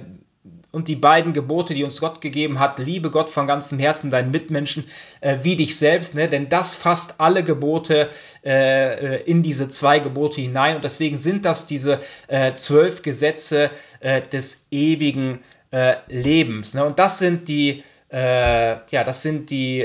und 0.73 0.87
die 0.87 0.95
beiden 0.95 1.33
Gebote, 1.33 1.75
die 1.75 1.83
uns 1.83 2.01
Gott 2.01 2.19
gegeben 2.19 2.59
hat, 2.59 2.79
liebe 2.79 3.11
Gott 3.11 3.29
von 3.29 3.45
ganzem 3.45 3.77
Herzen, 3.77 4.09
deinen 4.09 4.31
Mitmenschen 4.31 4.85
äh, 5.21 5.37
wie 5.43 5.55
dich 5.55 5.77
selbst, 5.77 6.15
ne? 6.15 6.27
denn 6.27 6.49
das 6.49 6.73
fasst 6.73 7.21
alle 7.21 7.43
Gebote 7.43 8.09
äh, 8.43 9.17
äh, 9.17 9.23
in 9.23 9.43
diese 9.43 9.69
zwei 9.69 9.99
Gebote 9.99 10.41
hinein 10.41 10.75
und 10.75 10.83
deswegen 10.83 11.15
sind 11.15 11.45
das 11.45 11.67
diese 11.67 11.99
äh, 12.27 12.55
zwölf 12.55 13.03
Gesetze 13.03 13.69
äh, 13.99 14.23
des 14.23 14.65
ewigen 14.71 15.41
äh, 15.69 15.97
Lebens. 16.07 16.73
Ne? 16.73 16.83
Und 16.83 16.99
das 16.99 17.19
sind 17.19 17.47
die, 17.47 17.83
ja, 18.15 19.03
das 19.03 19.23
sind 19.23 19.49
die, 19.49 19.83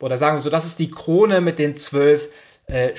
oder 0.00 0.18
sagen 0.18 0.36
wir 0.36 0.40
so, 0.40 0.50
das 0.50 0.66
ist 0.66 0.80
die 0.80 0.90
Krone 0.90 1.40
mit 1.40 1.60
den 1.60 1.76
zwölf 1.76 2.28
äh. 2.66 2.92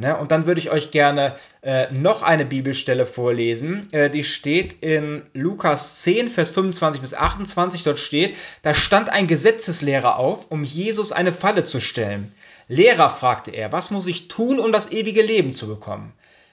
Ne? 0.00 0.16
Und 0.16 0.30
dann 0.30 0.46
würde 0.46 0.60
ich 0.60 0.70
euch 0.70 0.90
gerne 0.90 1.34
äh, 1.62 1.90
noch 1.92 2.22
eine 2.22 2.44
Bibelstelle 2.44 3.06
vorlesen. 3.06 3.92
Äh, 3.92 4.10
die 4.10 4.24
steht 4.24 4.82
in 4.82 5.22
Lukas 5.32 6.02
10, 6.02 6.28
Vers 6.28 6.50
25 6.50 7.00
bis 7.00 7.14
28. 7.14 7.82
Dort 7.82 7.98
steht, 7.98 8.36
da 8.62 8.74
stand 8.74 9.10
ein 9.10 9.26
Gesetzeslehrer 9.26 10.18
auf, 10.18 10.50
um 10.50 10.64
Jesus 10.64 11.12
eine 11.12 11.32
Falle 11.32 11.64
zu 11.64 11.80
stellen. 11.80 12.32
Lehrer, 12.68 13.10
fragte 13.10 13.50
er, 13.50 13.72
was 13.72 13.90
muss 13.90 14.06
ich 14.06 14.28
tun, 14.28 14.58
um 14.58 14.72
das 14.72 14.92
ewige 14.92 15.22
Leben 15.22 15.52
zu 15.52 15.66
bekommen? 15.66 16.12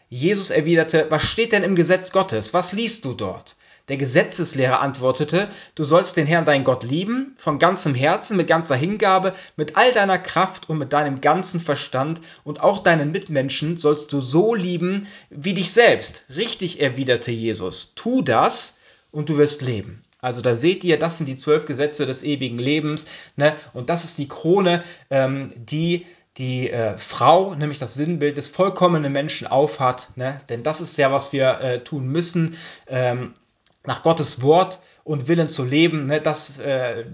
Jesus 0.09 0.49
erwiderte, 0.49 1.05
was 1.09 1.23
steht 1.23 1.51
denn 1.51 1.63
im 1.63 1.75
Gesetz 1.75 2.11
Gottes? 2.11 2.53
Was 2.53 2.73
liest 2.73 3.05
du 3.05 3.13
dort? 3.13 3.55
Der 3.89 3.97
Gesetzeslehrer 3.97 4.81
antwortete, 4.81 5.49
du 5.73 5.83
sollst 5.83 6.15
den 6.15 6.27
Herrn 6.27 6.45
dein 6.45 6.63
Gott 6.63 6.83
lieben, 6.83 7.35
von 7.37 7.57
ganzem 7.57 7.95
Herzen, 7.95 8.37
mit 8.37 8.47
ganzer 8.47 8.75
Hingabe, 8.75 9.33
mit 9.55 9.75
all 9.75 9.91
deiner 9.93 10.19
Kraft 10.19 10.69
und 10.69 10.77
mit 10.77 10.93
deinem 10.93 11.21
ganzen 11.21 11.59
Verstand 11.59 12.21
und 12.43 12.61
auch 12.61 12.83
deinen 12.83 13.11
Mitmenschen 13.11 13.77
sollst 13.77 14.13
du 14.13 14.21
so 14.21 14.53
lieben 14.53 15.07
wie 15.31 15.55
dich 15.55 15.71
selbst. 15.71 16.25
Richtig, 16.35 16.79
erwiderte 16.79 17.31
Jesus, 17.31 17.95
tu 17.95 18.21
das 18.21 18.77
und 19.11 19.29
du 19.29 19.37
wirst 19.37 19.63
leben. 19.63 20.03
Also 20.21 20.41
da 20.41 20.53
seht 20.53 20.83
ihr, 20.83 20.99
das 20.99 21.17
sind 21.17 21.27
die 21.27 21.37
zwölf 21.37 21.65
Gesetze 21.65 22.05
des 22.05 22.23
ewigen 22.23 22.59
Lebens 22.59 23.07
ne? 23.37 23.55
und 23.73 23.89
das 23.89 24.03
ist 24.03 24.17
die 24.17 24.27
Krone, 24.27 24.83
ähm, 25.09 25.47
die 25.55 26.05
die 26.37 26.69
äh, 26.69 26.97
Frau, 26.97 27.55
nämlich 27.55 27.79
das 27.79 27.95
Sinnbild 27.95 28.37
des 28.37 28.47
vollkommenen 28.47 29.11
Menschen 29.11 29.47
aufhat. 29.47 30.09
Ne? 30.15 30.39
Denn 30.47 30.63
das 30.63 30.79
ist 30.79 30.97
ja, 30.97 31.11
was 31.11 31.33
wir 31.33 31.59
äh, 31.59 31.83
tun 31.83 32.07
müssen. 32.07 32.55
Ähm, 32.87 33.33
nach 33.85 34.03
Gottes 34.03 34.41
Wort 34.41 34.79
und 35.03 35.27
Willen 35.27 35.49
zu 35.49 35.63
leben, 35.63 36.05
ne, 36.05 36.21
das, 36.21 36.59
äh, 36.59 37.05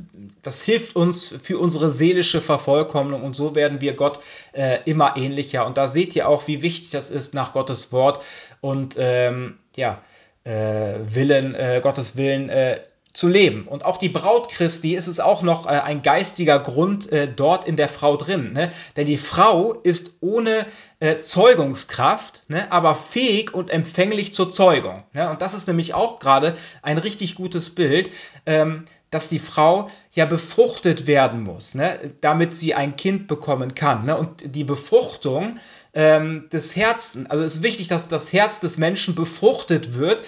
das 0.41 0.63
hilft 0.63 0.95
uns 0.95 1.27
für 1.27 1.59
unsere 1.59 1.89
seelische 1.89 2.41
Vervollkommnung 2.41 3.23
und 3.23 3.35
so 3.35 3.55
werden 3.55 3.81
wir 3.81 3.93
Gott 3.93 4.19
äh, 4.53 4.79
immer 4.85 5.15
ähnlicher. 5.15 5.65
Und 5.65 5.77
da 5.77 5.87
seht 5.87 6.15
ihr 6.15 6.27
auch, 6.27 6.47
wie 6.47 6.61
wichtig 6.61 6.89
das 6.89 7.09
ist 7.09 7.33
nach 7.33 7.53
Gottes 7.53 7.91
Wort 7.91 8.23
und 8.61 8.95
ähm, 8.97 9.59
ja, 9.75 10.01
äh, 10.43 10.95
Willen, 11.03 11.55
äh, 11.55 11.79
Gottes 11.81 12.17
Willen 12.17 12.49
äh, 12.49 12.79
zu 13.15 13.27
leben. 13.27 13.67
Und 13.67 13.85
auch 13.85 13.97
die 13.97 14.09
Braut 14.09 14.49
Christi 14.49 14.95
ist 14.95 15.07
es 15.07 15.19
auch 15.19 15.41
noch 15.41 15.65
äh, 15.65 15.69
ein 15.69 16.01
geistiger 16.01 16.59
Grund 16.59 17.11
äh, 17.11 17.27
dort 17.33 17.65
in 17.65 17.77
der 17.77 17.87
Frau 17.87 18.17
drin. 18.17 18.53
Ne? 18.53 18.71
Denn 18.97 19.07
die 19.07 19.17
Frau 19.17 19.73
ist 19.73 20.17
ohne 20.19 20.65
äh, 20.99 21.17
Zeugungskraft, 21.17 22.43
ne? 22.49 22.71
aber 22.71 22.93
fähig 22.93 23.53
und 23.53 23.69
empfänglich 23.69 24.33
zur 24.33 24.49
Zeugung. 24.49 25.03
Ne? 25.13 25.29
Und 25.29 25.41
das 25.41 25.53
ist 25.53 25.67
nämlich 25.67 25.93
auch 25.93 26.19
gerade 26.19 26.55
ein 26.81 26.97
richtig 26.97 27.35
gutes 27.35 27.73
Bild. 27.73 28.11
Ähm, 28.45 28.85
dass 29.11 29.29
die 29.29 29.39
Frau 29.39 29.87
ja 30.11 30.25
befruchtet 30.25 31.07
werden 31.07 31.41
muss, 31.43 31.73
ne, 31.73 32.15
damit 32.19 32.53
sie 32.53 32.73
ein 32.73 32.97
Kind 32.97 33.27
bekommen 33.27 33.73
kann. 33.73 34.05
Ne? 34.05 34.17
Und 34.17 34.55
die 34.55 34.65
Befruchtung 34.65 35.57
ähm, 35.93 36.49
des 36.51 36.75
Herzens, 36.75 37.29
also 37.29 37.43
es 37.45 37.53
ist 37.53 37.63
wichtig, 37.63 37.87
dass 37.87 38.09
das 38.09 38.33
Herz 38.33 38.59
des 38.59 38.77
Menschen 38.77 39.15
befruchtet 39.15 39.93
wird 39.93 40.21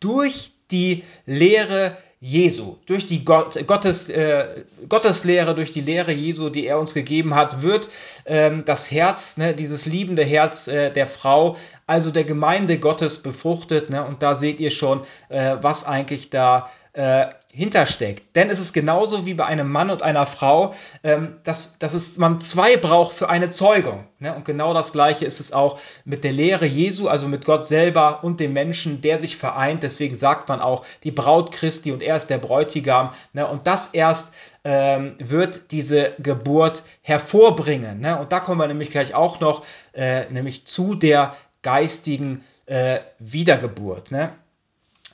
durch 0.00 0.50
die 0.72 1.04
Lehre 1.24 1.96
Jesu, 2.24 2.76
durch 2.86 3.06
die 3.06 3.24
Gott, 3.24 3.66
Gottes, 3.66 4.08
äh, 4.08 4.62
Gotteslehre, 4.88 5.56
durch 5.56 5.72
die 5.72 5.80
Lehre 5.80 6.12
Jesu, 6.12 6.50
die 6.50 6.68
er 6.68 6.78
uns 6.78 6.94
gegeben 6.94 7.34
hat, 7.34 7.62
wird 7.62 7.88
ähm, 8.26 8.62
das 8.64 8.92
Herz, 8.92 9.38
ne, 9.38 9.54
dieses 9.54 9.86
liebende 9.86 10.22
Herz 10.22 10.68
äh, 10.68 10.90
der 10.90 11.08
Frau, 11.08 11.56
also 11.88 12.12
der 12.12 12.22
Gemeinde 12.22 12.78
Gottes 12.78 13.18
befruchtet. 13.18 13.90
Ne, 13.90 14.04
und 14.04 14.22
da 14.22 14.36
seht 14.36 14.60
ihr 14.60 14.70
schon, 14.70 15.00
äh, 15.30 15.56
was 15.62 15.84
eigentlich 15.84 16.30
da 16.30 16.70
äh, 16.92 17.26
hintersteckt. 17.54 18.34
Denn 18.34 18.48
es 18.48 18.60
ist 18.60 18.72
genauso 18.72 19.26
wie 19.26 19.34
bei 19.34 19.44
einem 19.44 19.70
Mann 19.70 19.90
und 19.90 20.02
einer 20.02 20.24
Frau, 20.24 20.72
ähm, 21.04 21.36
dass, 21.44 21.78
dass 21.78 21.92
es, 21.92 22.16
man 22.16 22.40
zwei 22.40 22.78
braucht 22.78 23.14
für 23.14 23.28
eine 23.28 23.50
Zeugung. 23.50 24.06
Ne? 24.18 24.34
Und 24.34 24.46
genau 24.46 24.72
das 24.72 24.92
Gleiche 24.92 25.26
ist 25.26 25.38
es 25.38 25.52
auch 25.52 25.78
mit 26.06 26.24
der 26.24 26.32
Lehre 26.32 26.64
Jesu, 26.64 27.08
also 27.08 27.28
mit 27.28 27.44
Gott 27.44 27.66
selber 27.66 28.24
und 28.24 28.40
dem 28.40 28.54
Menschen, 28.54 29.02
der 29.02 29.18
sich 29.18 29.36
vereint. 29.36 29.82
Deswegen 29.82 30.14
sagt 30.14 30.48
man 30.48 30.62
auch 30.62 30.86
die 31.04 31.10
Braut 31.10 31.52
Christi 31.52 31.92
und 31.92 32.02
er 32.02 32.16
ist 32.16 32.30
der 32.30 32.38
Bräutigam. 32.38 33.10
Ne? 33.34 33.46
Und 33.46 33.66
das 33.66 33.88
erst 33.88 34.32
ähm, 34.64 35.16
wird 35.18 35.72
diese 35.72 36.14
Geburt 36.18 36.84
hervorbringen. 37.02 38.00
Ne? 38.00 38.18
Und 38.18 38.32
da 38.32 38.40
kommen 38.40 38.60
wir 38.60 38.66
nämlich 38.66 38.88
gleich 38.88 39.14
auch 39.14 39.40
noch, 39.40 39.62
äh, 39.92 40.24
nämlich 40.30 40.66
zu 40.66 40.94
der 40.94 41.36
geistigen 41.60 42.42
äh, 42.64 43.00
Wiedergeburt. 43.18 44.10
Ne? 44.10 44.32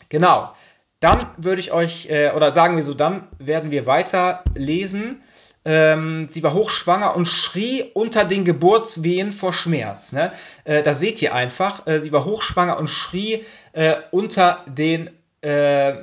Genau. 0.08 0.52
Dann 1.00 1.26
würde 1.36 1.60
ich 1.60 1.72
euch, 1.72 2.06
äh, 2.10 2.32
oder 2.34 2.52
sagen 2.52 2.76
wir 2.76 2.82
so, 2.82 2.94
dann 2.94 3.28
werden 3.38 3.70
wir 3.70 3.86
weiter 3.86 4.42
lesen. 4.54 5.22
Ähm, 5.64 6.28
sie 6.28 6.42
war 6.42 6.54
hochschwanger 6.54 7.14
und 7.14 7.26
schrie 7.26 7.84
unter 7.94 8.24
den 8.24 8.44
Geburtswehen 8.44 9.32
vor 9.32 9.52
Schmerz. 9.52 10.12
Ne? 10.12 10.32
Äh, 10.64 10.82
da 10.82 10.94
seht 10.94 11.20
ihr 11.22 11.34
einfach, 11.34 11.86
äh, 11.86 12.00
sie 12.00 12.10
war 12.10 12.24
hochschwanger 12.24 12.78
und 12.78 12.88
schrie 12.88 13.44
äh, 13.72 13.96
unter 14.10 14.64
den 14.66 15.10
äh, 15.40 16.02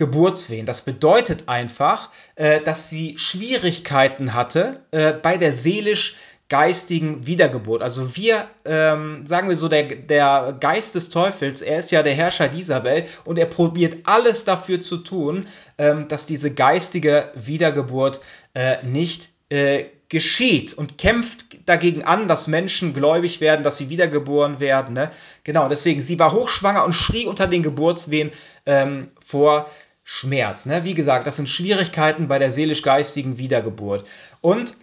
Geburtswehen. 0.00 0.66
Das 0.66 0.80
bedeutet 0.80 1.48
einfach, 1.48 2.10
äh, 2.34 2.60
dass 2.60 2.90
sie 2.90 3.16
Schwierigkeiten 3.18 4.34
hatte 4.34 4.80
bei 5.22 5.36
der 5.36 5.52
seelisch 5.52 6.16
geistigen 6.50 7.26
Wiedergeburt. 7.26 7.80
Also 7.80 8.16
wir, 8.16 8.48
ähm, 8.64 9.24
sagen 9.24 9.48
wir 9.48 9.56
so, 9.56 9.68
der, 9.68 9.84
der 9.84 10.56
Geist 10.58 10.96
des 10.96 11.08
Teufels, 11.08 11.62
er 11.62 11.78
ist 11.78 11.92
ja 11.92 12.02
der 12.02 12.12
Herrscher 12.12 12.48
dieser 12.48 12.82
Welt 12.84 13.08
und 13.24 13.38
er 13.38 13.46
probiert 13.46 13.98
alles 14.04 14.44
dafür 14.44 14.80
zu 14.80 14.98
tun, 14.98 15.46
ähm, 15.78 16.08
dass 16.08 16.26
diese 16.26 16.52
geistige 16.52 17.30
Wiedergeburt 17.36 18.20
äh, 18.54 18.84
nicht 18.84 19.30
äh, 19.48 19.84
geschieht 20.08 20.74
und 20.74 20.98
kämpft 20.98 21.46
dagegen 21.66 22.02
an, 22.02 22.26
dass 22.26 22.48
Menschen 22.48 22.94
gläubig 22.94 23.40
werden, 23.40 23.62
dass 23.62 23.78
sie 23.78 23.88
wiedergeboren 23.88 24.58
werden. 24.58 24.94
Ne? 24.94 25.12
Genau, 25.44 25.68
deswegen, 25.68 26.02
sie 26.02 26.18
war 26.18 26.32
hochschwanger 26.32 26.84
und 26.84 26.94
schrie 26.94 27.26
unter 27.26 27.46
den 27.46 27.62
Geburtswehen 27.62 28.32
ähm, 28.66 29.12
vor 29.24 29.70
Schmerz. 30.12 30.66
Ne? 30.66 30.82
Wie 30.82 30.94
gesagt, 30.94 31.28
das 31.28 31.36
sind 31.36 31.48
Schwierigkeiten 31.48 32.26
bei 32.26 32.40
der 32.40 32.50
seelisch-geistigen 32.50 33.38
Wiedergeburt. 33.38 34.08
Und 34.40 34.74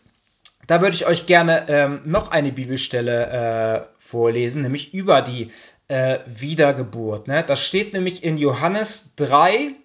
Da 0.67 0.81
würde 0.81 0.96
ich 0.96 1.05
euch 1.05 1.25
gerne 1.25 1.65
ähm, 1.69 2.01
noch 2.05 2.31
eine 2.31 2.51
Bibelstelle 2.51 3.88
äh, 3.88 3.88
vorlesen, 3.98 4.62
nämlich 4.62 4.93
über 4.93 5.22
die 5.22 5.51
äh, 5.88 6.19
Wiedergeburt. 6.25 7.27
Ne? 7.27 7.43
Das 7.43 7.62
steht 7.62 7.93
nämlich 7.93 8.24
in 8.24 8.38
Johannes 8.38 9.15
3, 9.15 9.75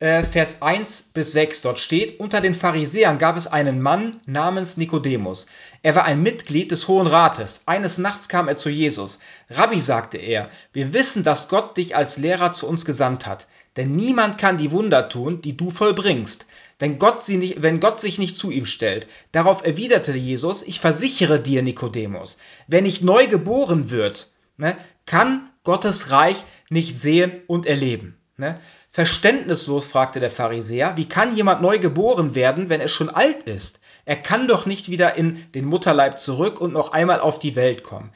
äh, 0.00 0.24
Vers 0.24 0.62
1 0.62 1.10
bis 1.12 1.32
6 1.32 1.60
dort 1.60 1.78
steht, 1.78 2.20
unter 2.20 2.40
den 2.40 2.54
Pharisäern 2.54 3.18
gab 3.18 3.36
es 3.36 3.46
einen 3.46 3.82
Mann 3.82 4.18
namens 4.26 4.78
Nikodemus. 4.78 5.46
Er 5.82 5.94
war 5.94 6.06
ein 6.06 6.22
Mitglied 6.22 6.70
des 6.70 6.88
Hohen 6.88 7.06
Rates. 7.06 7.64
Eines 7.66 7.98
Nachts 7.98 8.28
kam 8.30 8.48
er 8.48 8.56
zu 8.56 8.70
Jesus. 8.70 9.20
Rabbi, 9.50 9.78
sagte 9.78 10.16
er, 10.16 10.48
wir 10.72 10.94
wissen, 10.94 11.22
dass 11.22 11.50
Gott 11.50 11.76
dich 11.76 11.96
als 11.96 12.16
Lehrer 12.16 12.52
zu 12.52 12.66
uns 12.66 12.86
gesandt 12.86 13.26
hat. 13.26 13.46
Denn 13.76 13.94
niemand 13.94 14.38
kann 14.38 14.56
die 14.56 14.72
Wunder 14.72 15.08
tun, 15.10 15.42
die 15.42 15.56
du 15.56 15.70
vollbringst, 15.70 16.46
wenn 16.78 16.98
Gott, 16.98 17.22
sie 17.22 17.36
nicht, 17.36 17.62
wenn 17.62 17.78
Gott 17.78 18.00
sich 18.00 18.18
nicht 18.18 18.34
zu 18.34 18.50
ihm 18.50 18.64
stellt. 18.64 19.06
Darauf 19.32 19.64
erwiderte 19.64 20.16
Jesus, 20.16 20.62
ich 20.62 20.80
versichere 20.80 21.40
dir, 21.40 21.62
Nikodemus, 21.62 22.38
wer 22.66 22.80
nicht 22.80 23.02
neu 23.02 23.26
geboren 23.26 23.90
wird, 23.90 24.32
ne, 24.56 24.76
kann 25.04 25.50
Gottes 25.62 26.10
Reich 26.10 26.42
nicht 26.70 26.96
sehen 26.96 27.42
und 27.46 27.66
erleben. 27.66 28.19
Ne? 28.40 28.58
Verständnislos 28.90 29.86
fragte 29.86 30.18
der 30.18 30.30
Pharisäer, 30.30 30.96
wie 30.96 31.08
kann 31.08 31.36
jemand 31.36 31.62
neu 31.62 31.78
geboren 31.78 32.34
werden, 32.34 32.68
wenn 32.68 32.80
er 32.80 32.88
schon 32.88 33.08
alt 33.08 33.44
ist? 33.44 33.80
Er 34.04 34.16
kann 34.16 34.48
doch 34.48 34.66
nicht 34.66 34.90
wieder 34.90 35.14
in 35.16 35.46
den 35.52 35.66
Mutterleib 35.66 36.18
zurück 36.18 36.60
und 36.60 36.72
noch 36.72 36.92
einmal 36.92 37.20
auf 37.20 37.38
die 37.38 37.54
Welt 37.54 37.84
kommen. 37.84 38.10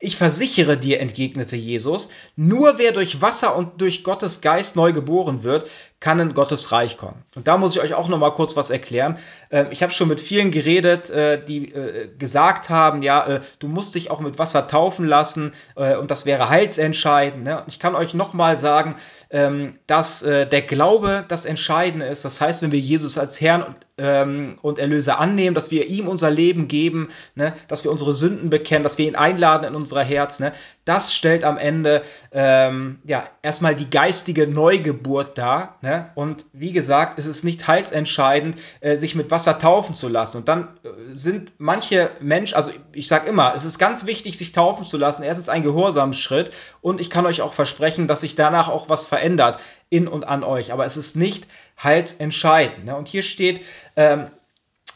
Ich 0.00 0.16
versichere 0.16 0.76
dir, 0.76 1.00
entgegnete 1.00 1.56
Jesus, 1.56 2.10
nur 2.36 2.78
wer 2.78 2.92
durch 2.92 3.20
Wasser 3.20 3.56
und 3.56 3.80
durch 3.80 4.04
Gottes 4.04 4.40
Geist 4.40 4.76
neu 4.76 4.92
geboren 4.92 5.42
wird, 5.42 5.68
kann 6.00 6.20
in 6.20 6.32
Gottes 6.32 6.70
Reich 6.70 6.96
kommen. 6.96 7.24
Und 7.34 7.48
da 7.48 7.56
muss 7.56 7.74
ich 7.74 7.82
euch 7.82 7.94
auch 7.94 8.08
noch 8.08 8.18
mal 8.18 8.30
kurz 8.30 8.56
was 8.56 8.70
erklären. 8.70 9.18
Ähm, 9.50 9.66
ich 9.70 9.82
habe 9.82 9.92
schon 9.92 10.08
mit 10.08 10.20
vielen 10.20 10.52
geredet, 10.52 11.10
äh, 11.10 11.42
die 11.44 11.72
äh, 11.72 12.08
gesagt 12.16 12.70
haben, 12.70 13.02
ja, 13.02 13.26
äh, 13.26 13.40
du 13.58 13.66
musst 13.66 13.96
dich 13.96 14.10
auch 14.10 14.20
mit 14.20 14.38
Wasser 14.38 14.68
taufen 14.68 15.06
lassen 15.06 15.52
und 15.74 16.10
das 16.10 16.26
wäre 16.26 16.48
heilsentscheidend. 16.48 17.44
Ne? 17.44 17.62
Ich 17.66 17.78
kann 17.78 17.94
euch 17.94 18.14
noch 18.14 18.32
mal 18.32 18.56
sagen, 18.56 18.96
ähm, 19.30 19.78
dass 19.86 20.20
der 20.20 20.62
Glaube 20.62 21.24
das 21.28 21.46
Entscheidende 21.46 22.06
ist. 22.06 22.24
Das 22.24 22.40
heißt, 22.40 22.62
wenn 22.62 22.72
wir 22.72 22.78
Jesus 22.78 23.18
als 23.18 23.40
Herrn 23.40 23.76
ähm, 23.96 24.58
und 24.62 24.78
Erlöser 24.78 25.18
annehmen, 25.18 25.54
dass 25.54 25.70
wir 25.70 25.86
ihm 25.86 26.08
unser 26.08 26.30
Leben 26.30 26.68
geben, 26.68 27.08
ne? 27.34 27.52
dass 27.68 27.84
wir 27.84 27.90
unsere 27.90 28.14
Sünden 28.14 28.50
bekennen, 28.50 28.82
dass 28.82 28.98
wir 28.98 29.06
ihn 29.06 29.16
einladen 29.16 29.64
in 29.64 29.74
unser 29.74 30.02
Herz, 30.02 30.40
ne? 30.40 30.52
das 30.84 31.14
stellt 31.14 31.44
am 31.44 31.58
Ende 31.58 32.02
ja 32.32 33.28
erstmal 33.42 33.74
die 33.74 33.90
geistige 33.90 34.46
Neugeburt 34.46 35.38
dar. 35.38 35.78
Ne? 35.88 36.10
Und 36.14 36.44
wie 36.52 36.72
gesagt, 36.72 37.18
es 37.18 37.24
ist 37.24 37.44
nicht 37.44 37.66
heilsentscheidend, 37.66 38.58
äh, 38.80 38.98
sich 38.98 39.14
mit 39.14 39.30
Wasser 39.30 39.58
taufen 39.58 39.94
zu 39.94 40.08
lassen. 40.08 40.36
Und 40.36 40.46
dann 40.46 40.68
äh, 40.84 40.88
sind 41.12 41.52
manche 41.56 42.10
Menschen, 42.20 42.56
also 42.56 42.70
ich 42.94 43.08
sage 43.08 43.26
immer, 43.26 43.54
es 43.54 43.64
ist 43.64 43.78
ganz 43.78 44.04
wichtig, 44.04 44.36
sich 44.36 44.52
taufen 44.52 44.84
zu 44.84 44.98
lassen. 44.98 45.22
Erstens 45.22 45.48
ein 45.48 45.62
Gehorsamsschritt 45.62 46.50
und 46.82 47.00
ich 47.00 47.08
kann 47.08 47.24
euch 47.24 47.40
auch 47.40 47.54
versprechen, 47.54 48.06
dass 48.06 48.20
sich 48.20 48.34
danach 48.34 48.68
auch 48.68 48.90
was 48.90 49.06
verändert 49.06 49.62
in 49.88 50.08
und 50.08 50.24
an 50.24 50.44
euch. 50.44 50.74
Aber 50.74 50.84
es 50.84 50.98
ist 50.98 51.16
nicht 51.16 51.46
heilsentscheidend. 51.82 52.84
Ne? 52.84 52.94
Und 52.94 53.08
hier 53.08 53.22
steht, 53.22 53.64
ähm, 53.96 54.26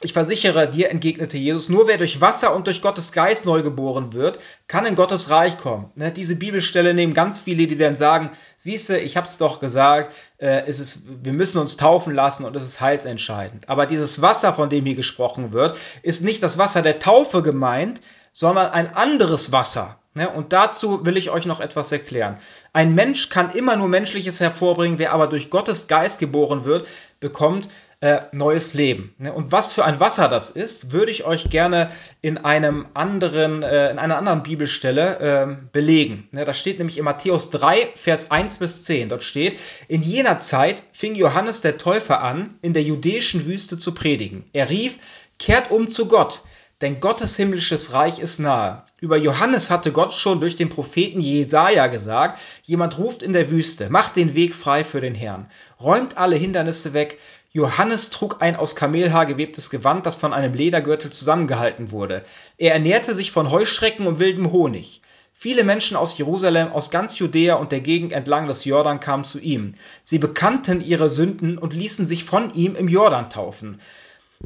ich 0.05 0.13
versichere 0.13 0.69
dir, 0.69 0.91
entgegnete 0.91 1.39
Jesus, 1.39 1.69
nur 1.69 1.89
wer 1.89 1.99
durch 1.99 2.21
Wasser 2.21 2.55
und 2.55 2.67
durch 2.67 2.83
Gottes 2.83 3.13
Geist 3.13 3.47
neu 3.47 3.63
geboren 3.63 4.13
wird, 4.13 4.39
kann 4.67 4.87
in 4.87 4.95
Gottes 4.95 5.31
Reich 5.31 5.59
kommen. 5.59 5.91
Ne, 5.95 6.13
diese 6.13 6.37
Bibelstelle 6.37 6.95
nehmen 6.95 7.15
ganz 7.15 7.39
viele, 7.39 7.67
die 7.67 7.77
dann 7.77 7.97
sagen, 7.97 8.31
siehste, 8.57 8.99
ich 8.99 9.17
hab's 9.17 9.39
doch 9.39 9.61
gesagt, 9.61 10.15
äh, 10.39 10.63
es 10.67 10.81
ist, 10.81 11.05
wir 11.23 11.33
müssen 11.33 11.61
uns 11.61 11.77
taufen 11.77 12.15
lassen 12.15 12.45
und 12.45 12.57
es 12.57 12.65
ist 12.65 12.81
heilsentscheidend. 12.81 13.69
Aber 13.69 13.87
dieses 13.87 14.23
Wasser, 14.23 14.53
von 14.55 14.71
dem 14.71 14.85
hier 14.85 14.95
gesprochen 14.95 15.53
wird, 15.53 15.79
ist 16.03 16.23
nicht 16.23 16.43
das 16.43 16.59
Wasser 16.59 16.83
der 16.83 16.99
Taufe 16.99 17.43
gemeint, 17.43 18.01
sondern 18.33 18.71
ein 18.71 18.95
anderes 18.95 19.53
Wasser. 19.53 19.99
Ne, 20.15 20.29
und 20.29 20.53
dazu 20.53 21.07
will 21.07 21.17
ich 21.17 21.31
euch 21.31 21.47
noch 21.47 21.61
etwas 21.61 21.91
erklären. 21.91 22.37
Ein 22.75 22.95
Mensch 22.95 23.31
kann 23.31 23.51
immer 23.53 23.77
nur 23.77 23.89
Menschliches 23.89 24.41
hervorbringen, 24.41 24.99
wer 24.99 25.13
aber 25.15 25.27
durch 25.27 25.49
Gottes 25.49 25.89
Geist 25.89 26.21
geboren 26.21 26.67
wird, 26.67 26.87
bekommt 27.19 27.71
äh, 28.03 28.21
neues 28.33 28.75
Leben. 28.75 29.15
Ne? 29.19 29.33
Und 29.33 29.53
was 29.53 29.73
für 29.73 29.85
ein 29.85 30.01
Wasser 30.01 30.29
das 30.29 30.51
ist, 30.51 30.91
würde 30.91 31.13
ich 31.13 31.25
euch 31.25 31.51
gerne 31.51 31.89
in 32.21 32.37
einem 32.37 32.87
anderen, 32.95 33.63
äh, 33.63 33.93
in 33.93 34.01
einer 34.01 34.19
anderen 34.19 34.43
Bibelstelle 34.43 35.19
äh, 35.21 35.67
belegen. 35.71 36.27
Ne? 36.33 36.45
Das 36.45 36.59
steht 36.59 36.79
nämlich 36.79 36.99
in 36.99 37.05
Matthäus 37.05 37.51
3, 37.51 37.93
Vers 37.95 38.33
1 38.33 38.59
bis 38.59 38.83
10. 38.83 39.09
Dort 39.09 39.23
steht, 39.23 39.57
in 39.87 40.03
jener 40.03 40.39
Zeit 40.39 40.83
fing 40.91 41.15
Johannes 41.15 41.61
der 41.61 41.79
Täufer 41.79 42.23
an, 42.23 42.59
in 42.61 42.73
der 42.73 42.83
judäischen 42.83 43.47
Wüste 43.47 43.79
zu 43.79 43.95
predigen. 43.95 44.47
Er 44.53 44.69
rief, 44.69 44.99
kehrt 45.39 45.71
um 45.71 45.89
zu 45.89 46.09
Gott, 46.09 46.43
denn 46.81 46.99
Gottes 46.99 47.37
himmlisches 47.37 47.93
Reich 47.93 48.19
ist 48.19 48.41
nahe. 48.41 48.83
Über 49.01 49.17
Johannes 49.17 49.71
hatte 49.71 49.93
Gott 49.93 50.13
schon 50.13 50.41
durch 50.41 50.57
den 50.57 50.69
Propheten 50.69 51.21
Jesaja 51.21 51.87
gesagt: 51.87 52.41
Jemand 52.65 52.99
ruft 52.99 53.23
in 53.23 53.33
der 53.33 53.51
Wüste, 53.51 53.91
macht 53.91 54.17
den 54.17 54.35
Weg 54.35 54.55
frei 54.55 54.83
für 54.83 55.01
den 55.01 55.15
Herrn, 55.15 55.49
räumt 55.81 56.17
alle 56.17 56.35
Hindernisse 56.35 56.93
weg, 56.95 57.19
Johannes 57.55 58.09
trug 58.09 58.37
ein 58.41 58.57
aus 58.57 58.77
Kamelhaar 58.77 59.27
gewebtes 59.27 59.69
Gewand, 59.69 60.07
das 60.07 60.17
von 60.17 60.33
einem 60.33 60.55
Ledergürtel 60.55 61.13
zusammengehalten 61.13 61.91
wurde. 61.91 62.25
Er 62.57 62.73
ernährte 62.73 63.15
sich 63.15 63.31
von 63.31 63.51
Heuschrecken 63.51 64.07
und 64.07 64.19
wildem 64.19 64.53
Honig. 64.53 65.03
Viele 65.35 65.63
Menschen 65.63 65.99
aus 65.99 66.17
Jerusalem, 66.17 66.73
aus 66.73 66.91
ganz 66.91 67.19
Judäa 67.19 67.57
und 67.57 67.71
der 67.71 67.83
Gegend 67.83 68.15
entlang 68.15 68.49
des 68.49 68.65
Jordan 68.65 69.01
kamen 69.01 69.25
zu 69.25 69.39
ihm. 69.39 69.75
Sie 70.03 70.19
bekannten 70.19 70.81
ihre 70.81 71.11
Sünden 71.11 71.59
und 71.59 71.75
ließen 71.75 72.07
sich 72.07 72.25
von 72.25 72.55
ihm 72.55 72.75
im 72.75 72.89
Jordan 72.89 73.29
taufen. 73.29 73.83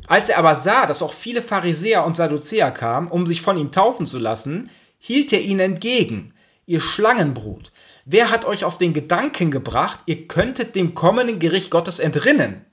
Als 0.08 0.28
er 0.28 0.38
aber 0.38 0.56
sah, 0.56 0.86
dass 0.86 1.00
auch 1.00 1.12
viele 1.12 1.42
Pharisäer 1.42 2.04
und 2.04 2.16
Sadduzäer 2.16 2.72
kamen, 2.72 3.06
um 3.06 3.24
sich 3.24 3.40
von 3.40 3.56
ihm 3.56 3.70
taufen 3.70 4.06
zu 4.06 4.18
lassen, 4.18 4.68
hielt 4.98 5.32
er 5.32 5.42
ihnen 5.42 5.60
entgegen. 5.60 6.34
Ihr 6.66 6.80
Schlangenbrut, 6.80 7.70
wer 8.04 8.32
hat 8.32 8.44
euch 8.44 8.64
auf 8.64 8.78
den 8.78 8.94
Gedanken 8.94 9.52
gebracht, 9.52 10.00
ihr 10.06 10.26
könntet 10.26 10.74
dem 10.74 10.96
kommenden 10.96 11.38
Gericht 11.38 11.70
Gottes 11.70 12.00
entrinnen? 12.00 12.65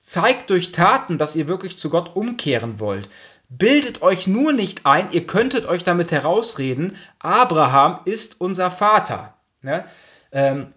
Zeigt 0.00 0.48
durch 0.48 0.72
Taten, 0.72 1.18
dass 1.18 1.36
ihr 1.36 1.46
wirklich 1.46 1.76
zu 1.76 1.90
Gott 1.90 2.16
umkehren 2.16 2.80
wollt. 2.80 3.08
Bildet 3.50 4.00
euch 4.00 4.26
nur 4.26 4.54
nicht 4.54 4.86
ein, 4.86 5.10
ihr 5.10 5.26
könntet 5.26 5.66
euch 5.66 5.84
damit 5.84 6.10
herausreden, 6.10 6.96
Abraham 7.18 8.00
ist 8.06 8.40
unser 8.40 8.70
Vater. 8.70 9.34
Ne? 9.60 9.84
Ähm, 10.32 10.72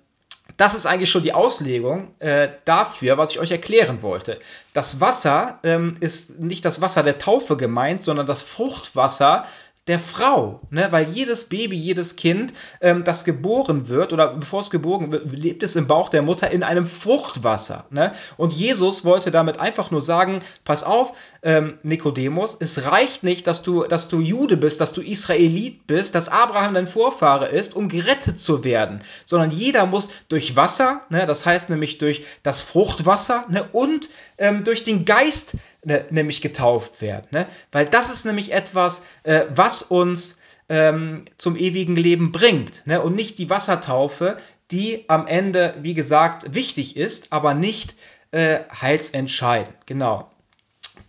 das 0.58 0.76
ist 0.76 0.86
eigentlich 0.86 1.10
schon 1.10 1.24
die 1.24 1.34
Auslegung 1.34 2.14
äh, 2.20 2.50
dafür, 2.66 3.18
was 3.18 3.32
ich 3.32 3.40
euch 3.40 3.52
erklären 3.52 4.02
wollte. 4.02 4.40
Das 4.74 5.00
Wasser 5.00 5.60
ähm, 5.64 5.96
ist 6.00 6.40
nicht 6.40 6.66
das 6.66 6.82
Wasser 6.82 7.02
der 7.02 7.18
Taufe 7.18 7.56
gemeint, 7.56 8.02
sondern 8.02 8.28
das 8.28 8.44
Fruchtwasser 8.44 9.46
der 9.88 10.00
Frau, 10.00 10.62
ne? 10.70 10.88
weil 10.92 11.10
jedes 11.10 11.50
Baby, 11.50 11.76
jedes 11.76 12.16
Kind, 12.16 12.54
ähm, 12.80 13.04
das 13.04 13.26
geboren 13.26 13.90
wird 13.90 14.14
oder 14.14 14.30
bevor 14.36 14.62
es 14.62 14.70
geboren 14.70 15.12
wird, 15.12 15.34
lebt 15.34 15.62
es 15.62 15.76
im 15.76 15.88
Bauch 15.88 16.08
der 16.08 16.22
Mutter 16.22 16.50
in 16.52 16.64
einem 16.64 16.86
Fruchtwasser. 16.86 17.86
Ne? 17.90 18.14
Und 18.38 18.54
Jesus 18.54 19.04
wollte 19.04 19.30
damit 19.30 19.60
einfach 19.60 19.92
nur 19.92 20.02
sagen, 20.02 20.40
pass 20.64 20.86
auf, 20.86 21.12
ähm, 21.42 21.80
Nikodemus, 21.84 22.56
es 22.58 22.86
reicht 22.86 23.24
nicht, 23.24 23.46
dass 23.46 23.62
du, 23.62 23.84
dass 23.84 24.08
du 24.08 24.22
Jude 24.22 24.56
bist, 24.56 24.80
dass 24.80 24.94
du 24.94 25.02
Israelit 25.02 25.86
bist, 25.86 26.16
dass 26.16 26.30
Abraham 26.30 26.76
dein 26.76 26.88
Vorfahre 26.88 27.50
ist, 27.50 27.76
um 27.76 27.90
gerettet 27.90 28.40
zu 28.40 28.64
werden, 28.64 29.02
sondern 29.26 29.52
jeder 29.52 29.86
muss 29.86 30.10
durch 30.30 30.56
Wasser, 30.56 31.02
ne? 31.10 31.26
das 31.26 31.46
heißt 31.46 31.70
nämlich 31.70 31.98
durch 31.98 32.24
das 32.42 32.62
Fruchtwasser 32.62 33.46
ne? 33.50 33.68
und 33.74 34.10
ähm, 34.38 34.64
durch 34.64 34.86
den 34.86 35.04
Geist 35.04 35.58
ne, 35.84 36.06
nämlich 36.10 36.42
getauft 36.42 37.02
werden. 37.02 37.28
Ne? 37.32 37.46
Weil 37.72 37.86
das 37.86 38.12
ist 38.12 38.26
nämlich 38.26 38.52
etwas, 38.52 39.04
äh, 39.24 39.46
was 39.50 39.82
uns 39.82 40.40
ähm, 40.70 41.26
zum 41.38 41.56
ewigen 41.56 41.96
Leben 41.96 42.32
bringt. 42.32 42.86
Ne? 42.88 43.02
Und 43.02 43.16
nicht 43.16 43.38
die 43.38 43.50
Wassertaufe, 43.50 44.38
die 44.72 45.06
am 45.10 45.28
Ende, 45.28 45.76
wie 45.82 45.94
gesagt, 45.94 46.56
wichtig 46.56 46.98
ist, 46.98 47.32
aber 47.32 47.54
nicht 47.54 47.96
äh, 48.32 48.60
heilsentscheidend. 48.82 49.76
Genau. 49.86 50.30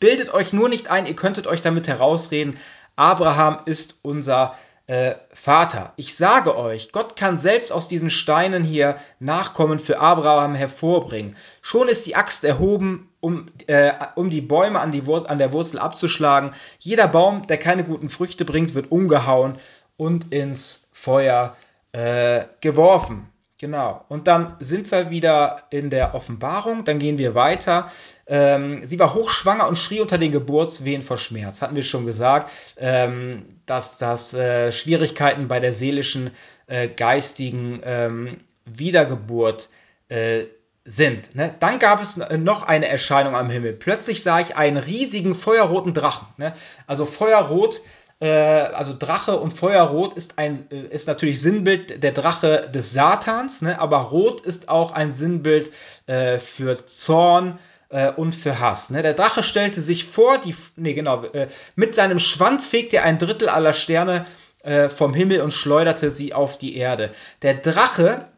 Bildet 0.00 0.34
euch 0.34 0.52
nur 0.52 0.68
nicht 0.68 0.90
ein, 0.90 1.06
ihr 1.06 1.16
könntet 1.16 1.46
euch 1.46 1.62
damit 1.62 1.88
herausreden, 1.88 2.58
Abraham 2.96 3.58
ist 3.64 3.96
unser 4.02 4.56
äh, 4.86 5.14
Vater. 5.32 5.92
Ich 5.96 6.16
sage 6.16 6.56
euch, 6.56 6.92
Gott 6.92 7.16
kann 7.16 7.36
selbst 7.36 7.72
aus 7.72 7.88
diesen 7.88 8.10
Steinen 8.10 8.64
hier 8.64 8.96
Nachkommen 9.18 9.78
für 9.78 9.98
Abraham 9.98 10.54
hervorbringen. 10.54 11.36
Schon 11.62 11.88
ist 11.88 12.06
die 12.06 12.16
Axt 12.16 12.44
erhoben, 12.44 13.08
um, 13.20 13.48
äh, 13.66 13.92
um 14.14 14.30
die 14.30 14.42
Bäume 14.42 14.80
an, 14.80 14.92
die 14.92 15.02
an 15.08 15.38
der 15.38 15.52
Wurzel 15.52 15.78
abzuschlagen. 15.78 16.52
Jeder 16.78 17.08
Baum, 17.08 17.46
der 17.46 17.56
keine 17.56 17.84
guten 17.84 18.10
Früchte 18.10 18.44
bringt, 18.44 18.74
wird 18.74 18.92
umgehauen 18.92 19.56
und 19.96 20.32
ins 20.32 20.88
Feuer 20.92 21.56
äh, 21.92 22.44
geworfen. 22.60 23.28
Genau. 23.58 24.04
Und 24.08 24.26
dann 24.26 24.56
sind 24.58 24.90
wir 24.90 25.10
wieder 25.10 25.62
in 25.70 25.88
der 25.88 26.14
Offenbarung. 26.14 26.84
Dann 26.84 26.98
gehen 26.98 27.18
wir 27.18 27.36
weiter. 27.36 27.90
Ähm, 28.26 28.84
sie 28.84 28.98
war 28.98 29.14
hochschwanger 29.14 29.68
und 29.68 29.78
schrie 29.78 30.00
unter 30.00 30.18
den 30.18 30.32
Geburtswehen 30.32 31.02
vor 31.02 31.16
Schmerz. 31.16 31.62
Hatten 31.62 31.76
wir 31.76 31.84
schon 31.84 32.04
gesagt, 32.04 32.50
ähm, 32.76 33.60
dass 33.64 33.96
das 33.96 34.34
äh, 34.34 34.72
Schwierigkeiten 34.72 35.46
bei 35.46 35.60
der 35.60 35.72
seelischen, 35.72 36.30
äh, 36.66 36.88
geistigen 36.88 37.80
ähm, 37.84 38.40
Wiedergeburt 38.64 39.68
äh, 40.08 40.44
sind. 40.84 41.34
Ne? 41.34 41.54
Dann 41.60 41.78
gab 41.78 42.02
es 42.02 42.16
noch 42.16 42.62
eine 42.62 42.88
Erscheinung 42.88 43.34
am 43.34 43.48
Himmel. 43.48 43.72
Plötzlich 43.72 44.22
sah 44.22 44.40
ich 44.40 44.56
einen 44.56 44.76
riesigen 44.76 45.34
feuerroten 45.34 45.94
Drachen. 45.94 46.26
Ne? 46.36 46.52
Also 46.86 47.06
Feuerrot, 47.06 47.76
äh, 47.76 47.80
also 48.20 48.94
Drache 48.96 49.38
und 49.38 49.52
Feuerrot 49.52 50.14
ist, 50.14 50.38
ein, 50.38 50.70
äh, 50.70 50.86
ist 50.88 51.08
natürlich 51.08 51.40
Sinnbild 51.40 52.02
der 52.02 52.12
Drache 52.12 52.70
des 52.72 52.92
Satans, 52.92 53.62
ne? 53.62 53.78
aber 53.78 53.98
Rot 53.98 54.40
ist 54.40 54.68
auch 54.68 54.92
ein 54.92 55.10
Sinnbild 55.10 55.70
äh, 56.06 56.38
für 56.38 56.86
Zorn 56.86 57.58
äh, 57.88 58.10
und 58.10 58.34
für 58.34 58.60
Hass. 58.60 58.90
Ne? 58.90 59.02
Der 59.02 59.14
Drache 59.14 59.42
stellte 59.42 59.80
sich 59.80 60.04
vor, 60.04 60.38
die, 60.38 60.54
nee, 60.76 60.94
genau, 60.94 61.24
äh, 61.24 61.48
mit 61.76 61.94
seinem 61.94 62.18
Schwanz 62.18 62.66
fegte 62.66 62.98
er 62.98 63.04
ein 63.04 63.18
Drittel 63.18 63.48
aller 63.48 63.72
Sterne 63.72 64.24
äh, 64.62 64.88
vom 64.88 65.14
Himmel 65.14 65.40
und 65.40 65.52
schleuderte 65.52 66.10
sie 66.10 66.32
auf 66.34 66.58
die 66.58 66.76
Erde. 66.76 67.10
Der 67.42 67.54
Drache 67.54 68.28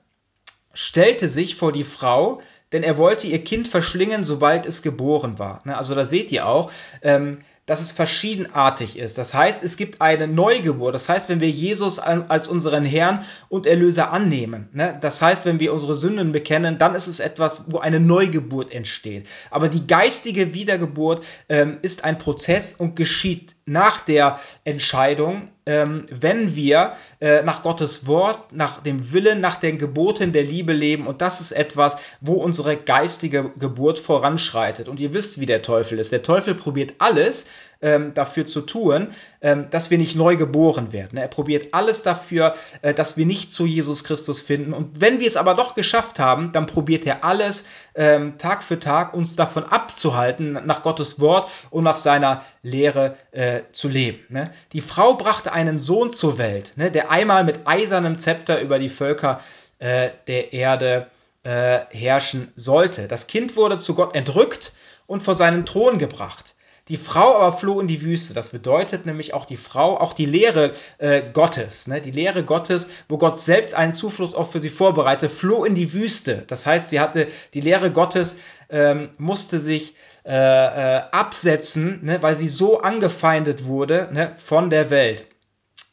stellte 0.72 1.28
sich 1.28 1.56
vor 1.56 1.72
die 1.72 1.84
Frau, 1.84 2.40
denn 2.72 2.82
er 2.82 2.98
wollte 2.98 3.26
ihr 3.26 3.42
Kind 3.44 3.68
verschlingen, 3.68 4.24
sobald 4.24 4.66
es 4.66 4.82
geboren 4.82 5.38
war. 5.38 5.62
Ne, 5.64 5.76
also 5.76 5.94
da 5.94 6.04
seht 6.04 6.32
ihr 6.32 6.46
auch, 6.46 6.70
ähm, 7.02 7.38
dass 7.66 7.82
es 7.82 7.92
verschiedenartig 7.92 8.96
ist. 8.96 9.18
Das 9.18 9.34
heißt, 9.34 9.62
es 9.64 9.76
gibt 9.76 10.00
eine 10.00 10.28
Neugeburt. 10.28 10.94
Das 10.94 11.08
heißt, 11.08 11.28
wenn 11.28 11.40
wir 11.40 11.50
Jesus 11.50 11.98
als 11.98 12.48
unseren 12.48 12.84
Herrn 12.84 13.24
und 13.48 13.66
Erlöser 13.66 14.12
annehmen, 14.12 14.68
ne? 14.72 14.96
das 15.00 15.20
heißt, 15.20 15.44
wenn 15.46 15.60
wir 15.60 15.72
unsere 15.72 15.96
Sünden 15.96 16.32
bekennen, 16.32 16.78
dann 16.78 16.94
ist 16.94 17.08
es 17.08 17.20
etwas, 17.20 17.64
wo 17.68 17.78
eine 17.78 18.00
Neugeburt 18.00 18.72
entsteht. 18.72 19.26
Aber 19.50 19.68
die 19.68 19.86
geistige 19.86 20.54
Wiedergeburt 20.54 21.24
ähm, 21.48 21.78
ist 21.82 22.04
ein 22.04 22.18
Prozess 22.18 22.72
und 22.72 22.94
geschieht 22.94 23.56
nach 23.66 24.00
der 24.00 24.38
Entscheidung, 24.64 25.50
ähm, 25.66 26.06
wenn 26.10 26.54
wir 26.54 26.94
äh, 27.20 27.42
nach 27.42 27.62
Gottes 27.62 28.06
Wort, 28.06 28.52
nach 28.52 28.80
dem 28.82 29.12
Willen, 29.12 29.40
nach 29.40 29.56
den 29.56 29.78
Geboten 29.78 30.32
der 30.32 30.44
Liebe 30.44 30.72
leben. 30.72 31.08
Und 31.08 31.20
das 31.20 31.40
ist 31.40 31.52
etwas, 31.52 31.96
wo 32.20 32.34
unsere 32.34 32.76
geistige 32.76 33.50
Geburt 33.58 33.98
voranschreitet. 33.98 34.88
Und 34.88 35.00
ihr 35.00 35.12
wisst, 35.12 35.40
wie 35.40 35.46
der 35.46 35.62
Teufel 35.62 35.98
ist. 35.98 36.12
Der 36.12 36.22
Teufel 36.22 36.54
probiert 36.54 36.94
alles, 36.98 37.46
ähm, 37.82 38.14
dafür 38.14 38.46
zu 38.46 38.62
tun, 38.62 39.08
ähm, 39.40 39.66
dass 39.70 39.90
wir 39.90 39.98
nicht 39.98 40.16
neu 40.16 40.36
geboren 40.36 40.92
werden. 40.92 41.18
Er 41.18 41.28
probiert 41.28 41.72
alles 41.72 42.02
dafür, 42.02 42.54
äh, 42.82 42.94
dass 42.94 43.16
wir 43.16 43.26
nicht 43.26 43.50
zu 43.50 43.66
Jesus 43.66 44.04
Christus 44.04 44.40
finden. 44.40 44.72
Und 44.72 45.00
wenn 45.00 45.20
wir 45.20 45.26
es 45.26 45.36
aber 45.36 45.54
doch 45.54 45.74
geschafft 45.74 46.18
haben, 46.18 46.52
dann 46.52 46.66
probiert 46.66 47.06
er 47.06 47.24
alles 47.24 47.66
ähm, 47.94 48.38
Tag 48.38 48.62
für 48.62 48.80
Tag 48.80 49.14
uns 49.14 49.36
davon 49.36 49.64
abzuhalten, 49.64 50.60
nach 50.64 50.82
Gottes 50.82 51.20
Wort 51.20 51.50
und 51.70 51.84
nach 51.84 51.96
seiner 51.96 52.42
Lehre 52.62 53.16
äh, 53.32 53.62
zu 53.72 53.88
leben. 53.88 54.24
Ne? 54.28 54.50
Die 54.72 54.80
Frau 54.80 55.14
brachte 55.14 55.52
einen 55.52 55.78
Sohn 55.78 56.10
zur 56.10 56.38
Welt, 56.38 56.72
ne, 56.76 56.90
der 56.90 57.10
einmal 57.10 57.44
mit 57.44 57.66
eisernem 57.66 58.18
Zepter 58.18 58.60
über 58.60 58.78
die 58.78 58.88
Völker 58.88 59.40
äh, 59.78 60.10
der 60.26 60.52
Erde 60.52 61.10
äh, 61.42 61.80
herrschen 61.90 62.52
sollte. 62.56 63.06
Das 63.06 63.26
Kind 63.26 63.56
wurde 63.56 63.78
zu 63.78 63.94
Gott 63.94 64.16
entrückt 64.16 64.72
und 65.06 65.22
vor 65.22 65.36
seinen 65.36 65.64
Thron 65.64 65.98
gebracht. 65.98 66.55
Die 66.88 66.96
Frau 66.96 67.34
aber 67.34 67.56
floh 67.56 67.80
in 67.80 67.88
die 67.88 68.02
Wüste. 68.02 68.32
Das 68.32 68.50
bedeutet 68.50 69.06
nämlich 69.06 69.34
auch 69.34 69.44
die 69.44 69.56
Frau, 69.56 69.98
auch 69.98 70.12
die 70.12 70.24
Lehre 70.24 70.72
äh, 70.98 71.20
Gottes, 71.32 71.88
ne? 71.88 72.00
die 72.00 72.12
Lehre 72.12 72.44
Gottes, 72.44 72.88
wo 73.08 73.18
Gott 73.18 73.36
selbst 73.36 73.74
einen 73.74 73.92
Zufluchtsort 73.92 74.46
für 74.46 74.60
sie 74.60 74.68
vorbereitet, 74.68 75.32
floh 75.32 75.64
in 75.64 75.74
die 75.74 75.92
Wüste. 75.92 76.44
Das 76.46 76.64
heißt, 76.64 76.90
sie 76.90 77.00
hatte 77.00 77.26
die 77.54 77.60
Lehre 77.60 77.90
Gottes, 77.90 78.38
ähm, 78.70 79.10
musste 79.18 79.58
sich 79.58 79.96
äh, 80.24 80.30
äh, 80.30 81.02
absetzen, 81.10 82.04
ne? 82.04 82.22
weil 82.22 82.36
sie 82.36 82.48
so 82.48 82.80
angefeindet 82.80 83.64
wurde 83.64 84.08
ne? 84.12 84.32
von 84.38 84.70
der 84.70 84.88
Welt 84.90 85.24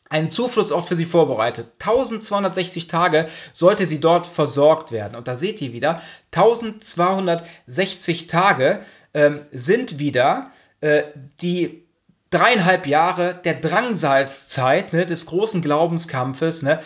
einen 0.09 0.29
Zufluchtsort 0.29 0.85
für 0.85 0.95
sie 0.95 1.05
vorbereitet. 1.05 1.71
1260 1.79 2.85
Tage 2.85 3.25
sollte 3.51 3.87
sie 3.87 3.99
dort 3.99 4.27
versorgt 4.27 4.91
werden. 4.91 5.15
Und 5.15 5.27
da 5.27 5.35
seht 5.35 5.59
ihr 5.59 5.73
wieder, 5.73 6.03
1260 6.33 8.27
Tage 8.27 8.79
ähm, 9.15 9.43
sind 9.51 9.97
wieder 9.97 10.51
äh, 10.83 11.03
die 11.41 11.87
dreieinhalb 12.29 12.87
Jahre 12.87 13.39
der 13.45 13.53
Drangsalzzeit 13.53 14.91
ne, 14.91 15.05
des 15.05 15.25
großen 15.27 15.61
Glaubenskampfes, 15.61 16.63
ne, 16.63 16.79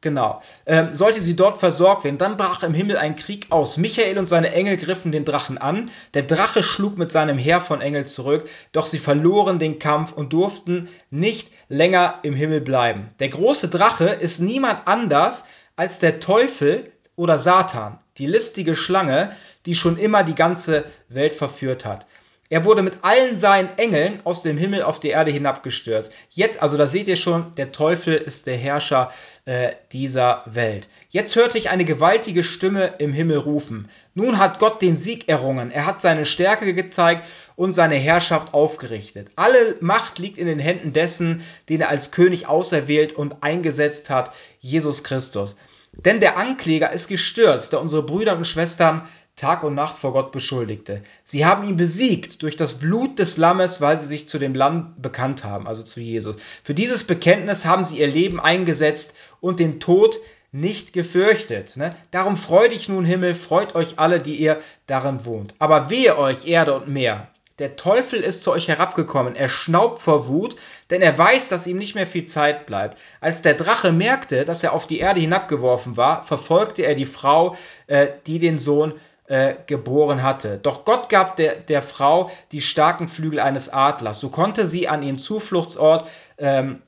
Genau. 0.00 0.42
Ähm, 0.66 0.92
sollte 0.92 1.22
sie 1.22 1.34
dort 1.34 1.56
versorgt 1.56 2.04
werden, 2.04 2.18
dann 2.18 2.36
brach 2.36 2.62
im 2.62 2.74
Himmel 2.74 2.98
ein 2.98 3.16
Krieg 3.16 3.46
aus. 3.48 3.78
Michael 3.78 4.18
und 4.18 4.28
seine 4.28 4.52
Engel 4.52 4.76
griffen 4.76 5.12
den 5.12 5.24
Drachen 5.24 5.56
an. 5.56 5.90
Der 6.12 6.24
Drache 6.24 6.62
schlug 6.62 6.98
mit 6.98 7.10
seinem 7.10 7.38
Heer 7.38 7.62
von 7.62 7.80
Engeln 7.80 8.04
zurück, 8.04 8.46
doch 8.72 8.84
sie 8.84 8.98
verloren 8.98 9.58
den 9.58 9.78
Kampf 9.78 10.12
und 10.12 10.34
durften 10.34 10.90
nicht 11.08 11.50
länger 11.70 12.18
im 12.22 12.34
Himmel 12.34 12.60
bleiben. 12.60 13.08
Der 13.18 13.30
große 13.30 13.68
Drache 13.68 14.04
ist 14.04 14.40
niemand 14.40 14.86
anders 14.86 15.46
als 15.74 16.00
der 16.00 16.20
Teufel 16.20 16.92
oder 17.16 17.38
Satan, 17.38 17.98
die 18.18 18.26
listige 18.26 18.74
Schlange, 18.74 19.34
die 19.64 19.74
schon 19.74 19.96
immer 19.96 20.22
die 20.22 20.34
ganze 20.34 20.84
Welt 21.08 21.34
verführt 21.34 21.86
hat. 21.86 22.06
Er 22.54 22.64
wurde 22.64 22.84
mit 22.84 22.98
allen 23.02 23.36
seinen 23.36 23.76
Engeln 23.78 24.20
aus 24.22 24.44
dem 24.44 24.56
Himmel 24.56 24.84
auf 24.84 25.00
die 25.00 25.08
Erde 25.08 25.32
hinabgestürzt. 25.32 26.12
Jetzt, 26.30 26.62
also 26.62 26.76
da 26.76 26.86
seht 26.86 27.08
ihr 27.08 27.16
schon, 27.16 27.52
der 27.56 27.72
Teufel 27.72 28.14
ist 28.14 28.46
der 28.46 28.56
Herrscher 28.56 29.10
äh, 29.44 29.72
dieser 29.90 30.44
Welt. 30.46 30.88
Jetzt 31.08 31.34
hörte 31.34 31.58
ich 31.58 31.70
eine 31.70 31.84
gewaltige 31.84 32.44
Stimme 32.44 32.94
im 32.98 33.12
Himmel 33.12 33.38
rufen. 33.38 33.88
Nun 34.14 34.38
hat 34.38 34.60
Gott 34.60 34.82
den 34.82 34.96
Sieg 34.96 35.28
errungen. 35.28 35.72
Er 35.72 35.84
hat 35.84 36.00
seine 36.00 36.24
Stärke 36.24 36.74
gezeigt 36.74 37.26
und 37.56 37.72
seine 37.72 37.96
Herrschaft 37.96 38.54
aufgerichtet. 38.54 39.30
Alle 39.34 39.74
Macht 39.80 40.20
liegt 40.20 40.38
in 40.38 40.46
den 40.46 40.60
Händen 40.60 40.92
dessen, 40.92 41.42
den 41.68 41.80
er 41.80 41.88
als 41.88 42.12
König 42.12 42.46
auserwählt 42.46 43.14
und 43.14 43.42
eingesetzt 43.42 44.10
hat, 44.10 44.30
Jesus 44.60 45.02
Christus. 45.02 45.56
Denn 45.98 46.20
der 46.20 46.36
Ankläger 46.36 46.92
ist 46.92 47.08
gestürzt, 47.08 47.72
der 47.72 47.80
unsere 47.80 48.02
Brüder 48.02 48.36
und 48.36 48.46
Schwestern 48.46 49.02
Tag 49.36 49.64
und 49.64 49.74
Nacht 49.74 49.98
vor 49.98 50.12
Gott 50.12 50.30
beschuldigte. 50.30 51.02
Sie 51.24 51.44
haben 51.44 51.68
ihn 51.68 51.76
besiegt 51.76 52.42
durch 52.42 52.54
das 52.54 52.74
Blut 52.74 53.18
des 53.18 53.36
Lammes, 53.36 53.80
weil 53.80 53.98
sie 53.98 54.06
sich 54.06 54.28
zu 54.28 54.38
dem 54.38 54.54
Lamm 54.54 54.94
bekannt 54.96 55.42
haben, 55.42 55.66
also 55.66 55.82
zu 55.82 56.00
Jesus. 56.00 56.36
Für 56.62 56.74
dieses 56.74 57.04
Bekenntnis 57.04 57.64
haben 57.64 57.84
sie 57.84 57.98
ihr 57.98 58.06
Leben 58.06 58.38
eingesetzt 58.38 59.16
und 59.40 59.58
den 59.58 59.80
Tod 59.80 60.18
nicht 60.52 60.92
gefürchtet. 60.92 61.76
Ne? 61.76 61.96
Darum 62.12 62.36
freut 62.36 62.70
dich 62.70 62.88
nun 62.88 63.04
Himmel, 63.04 63.34
freut 63.34 63.74
euch 63.74 63.98
alle, 63.98 64.20
die 64.20 64.36
ihr 64.36 64.60
darin 64.86 65.24
wohnt. 65.24 65.54
Aber 65.58 65.90
wehe 65.90 66.16
euch 66.16 66.46
Erde 66.46 66.74
und 66.74 66.86
Meer. 66.86 67.28
Der 67.60 67.76
Teufel 67.76 68.20
ist 68.20 68.42
zu 68.42 68.50
euch 68.50 68.66
herabgekommen, 68.66 69.36
er 69.36 69.48
schnaubt 69.48 70.02
vor 70.02 70.26
Wut, 70.26 70.56
denn 70.90 71.02
er 71.02 71.16
weiß, 71.16 71.48
dass 71.48 71.68
ihm 71.68 71.78
nicht 71.78 71.94
mehr 71.94 72.06
viel 72.06 72.24
Zeit 72.24 72.66
bleibt. 72.66 72.98
Als 73.20 73.42
der 73.42 73.54
Drache 73.54 73.92
merkte, 73.92 74.44
dass 74.44 74.64
er 74.64 74.72
auf 74.72 74.88
die 74.88 74.98
Erde 74.98 75.20
hinabgeworfen 75.20 75.96
war, 75.96 76.24
verfolgte 76.24 76.82
er 76.82 76.96
die 76.96 77.06
Frau, 77.06 77.54
äh, 77.86 78.08
die 78.26 78.40
den 78.40 78.58
Sohn 78.58 78.94
äh, 79.26 79.54
geboren 79.68 80.24
hatte. 80.24 80.58
Doch 80.58 80.84
Gott 80.84 81.08
gab 81.08 81.36
der, 81.36 81.54
der 81.54 81.82
Frau 81.82 82.28
die 82.50 82.60
starken 82.60 83.06
Flügel 83.06 83.38
eines 83.38 83.68
Adlers. 83.68 84.18
So 84.18 84.30
konnte 84.30 84.66
sie 84.66 84.88
an 84.88 85.02
ihren 85.02 85.18
Zufluchtsort 85.18 86.08
ähm, 86.38 86.82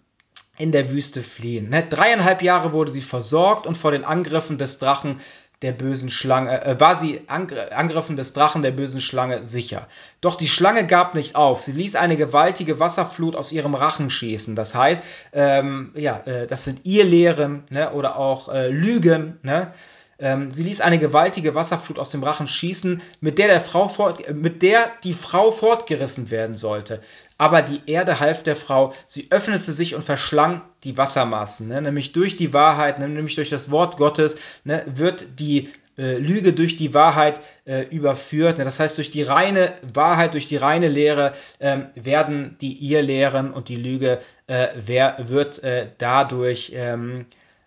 in 0.58 0.72
der 0.72 0.90
Wüste 0.90 1.22
fliehen. 1.22 1.68
Ne? 1.68 1.84
Dreieinhalb 1.88 2.42
Jahre 2.42 2.72
wurde 2.72 2.90
sie 2.90 3.02
versorgt 3.02 3.66
und 3.66 3.76
vor 3.76 3.90
den 3.90 4.04
Angriffen 4.04 4.58
des 4.58 4.78
Drachen 4.78 5.20
der 5.62 5.72
bösen 5.72 6.10
Schlange, 6.10 6.62
äh, 6.64 6.78
war 6.80 6.96
sie 6.96 7.22
Angriffen 7.28 8.16
des 8.16 8.34
Drachen 8.34 8.62
der 8.62 8.72
bösen 8.72 9.00
Schlange 9.00 9.46
sicher. 9.46 9.88
Doch 10.20 10.34
die 10.34 10.48
Schlange 10.48 10.86
gab 10.86 11.14
nicht 11.14 11.34
auf. 11.34 11.62
Sie 11.62 11.72
ließ 11.72 11.96
eine 11.96 12.16
gewaltige 12.16 12.78
Wasserflut 12.78 13.36
aus 13.36 13.52
ihrem 13.52 13.74
Rachen 13.74 14.10
schießen. 14.10 14.54
Das 14.54 14.74
heißt, 14.74 15.02
ähm, 15.32 15.92
ja, 15.94 16.18
äh, 16.26 16.46
das 16.46 16.64
sind 16.64 16.84
ihr 16.84 17.04
Lehren 17.04 17.64
ne, 17.70 17.92
oder 17.92 18.18
auch 18.18 18.50
äh, 18.50 18.68
Lügen. 18.68 19.38
Ne? 19.42 19.72
Ähm, 20.18 20.50
sie 20.50 20.62
ließ 20.62 20.80
eine 20.80 20.98
gewaltige 20.98 21.54
Wasserflut 21.54 21.98
aus 21.98 22.10
dem 22.10 22.22
Rachen 22.22 22.46
schießen, 22.46 23.02
mit 23.20 23.38
der, 23.38 23.48
der 23.48 23.60
Frau 23.60 23.88
fort, 23.88 24.34
mit 24.34 24.62
der 24.62 24.90
die 25.04 25.12
Frau 25.12 25.50
fortgerissen 25.50 26.30
werden 26.30 26.56
sollte. 26.56 27.02
Aber 27.38 27.60
die 27.62 27.82
Erde 27.86 28.18
half 28.18 28.42
der 28.42 28.56
Frau, 28.56 28.94
sie 29.06 29.26
öffnete 29.30 29.72
sich 29.72 29.94
und 29.94 30.02
verschlang 30.02 30.62
die 30.84 30.96
Wassermassen. 30.96 31.68
Ne? 31.68 31.82
Nämlich 31.82 32.12
durch 32.12 32.36
die 32.36 32.54
Wahrheit, 32.54 32.98
ne? 32.98 33.08
nämlich 33.08 33.34
durch 33.34 33.50
das 33.50 33.70
Wort 33.70 33.98
Gottes, 33.98 34.38
ne? 34.64 34.82
wird 34.86 35.38
die 35.38 35.68
äh, 35.98 36.16
Lüge 36.18 36.52
durch 36.52 36.76
die 36.76 36.94
Wahrheit 36.94 37.40
äh, 37.66 37.82
überführt. 37.88 38.56
Ne? 38.56 38.64
Das 38.64 38.80
heißt, 38.80 38.96
durch 38.96 39.10
die 39.10 39.22
reine 39.22 39.72
Wahrheit, 39.82 40.32
durch 40.32 40.48
die 40.48 40.56
reine 40.56 40.88
Lehre 40.88 41.32
ähm, 41.60 41.86
werden 41.94 42.56
die 42.60 42.90
Irrlehren 42.90 43.52
und 43.52 43.68
die 43.68 43.76
Lüge 43.76 44.18
äh, 44.46 44.68
wer, 44.74 45.16
wird 45.28 45.62
äh, 45.62 45.88
dadurch 45.98 46.72
ähm, 46.74 47.26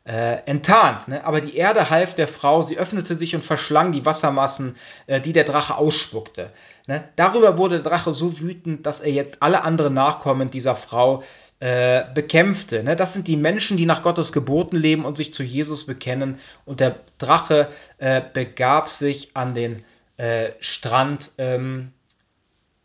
äh, 0.09 0.41
enttarnt. 0.47 1.07
Ne? 1.07 1.23
Aber 1.23 1.39
die 1.39 1.55
Erde 1.55 1.91
half 1.91 2.15
der 2.15 2.27
Frau, 2.27 2.63
sie 2.63 2.79
öffnete 2.79 3.13
sich 3.13 3.35
und 3.35 3.43
verschlang 3.43 3.91
die 3.91 4.07
Wassermassen, 4.07 4.75
äh, 5.05 5.21
die 5.21 5.33
der 5.33 5.43
Drache 5.43 5.77
ausspuckte. 5.77 6.49
Ne? 6.87 7.03
Darüber 7.15 7.59
wurde 7.59 7.75
der 7.75 7.91
Drache 7.91 8.11
so 8.11 8.39
wütend, 8.39 8.87
dass 8.87 9.01
er 9.01 9.11
jetzt 9.11 9.43
alle 9.43 9.61
anderen 9.61 9.93
Nachkommen 9.93 10.49
dieser 10.49 10.75
Frau 10.75 11.21
äh, 11.59 12.05
bekämpfte. 12.15 12.83
Ne? 12.83 12.95
Das 12.95 13.13
sind 13.13 13.27
die 13.27 13.37
Menschen, 13.37 13.77
die 13.77 13.85
nach 13.85 14.01
Gottes 14.01 14.33
Geboten 14.33 14.77
leben 14.77 15.05
und 15.05 15.15
sich 15.15 15.31
zu 15.31 15.43
Jesus 15.43 15.85
bekennen. 15.85 16.39
Und 16.65 16.79
der 16.79 16.95
Drache 17.19 17.67
äh, 17.99 18.19
begab 18.33 18.89
sich 18.89 19.35
an 19.35 19.53
den 19.53 19.83
äh, 20.17 20.53
Strand 20.59 21.29
ähm, 21.37 21.91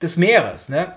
des 0.02 0.18
Meeres. 0.18 0.68
Ne? 0.68 0.94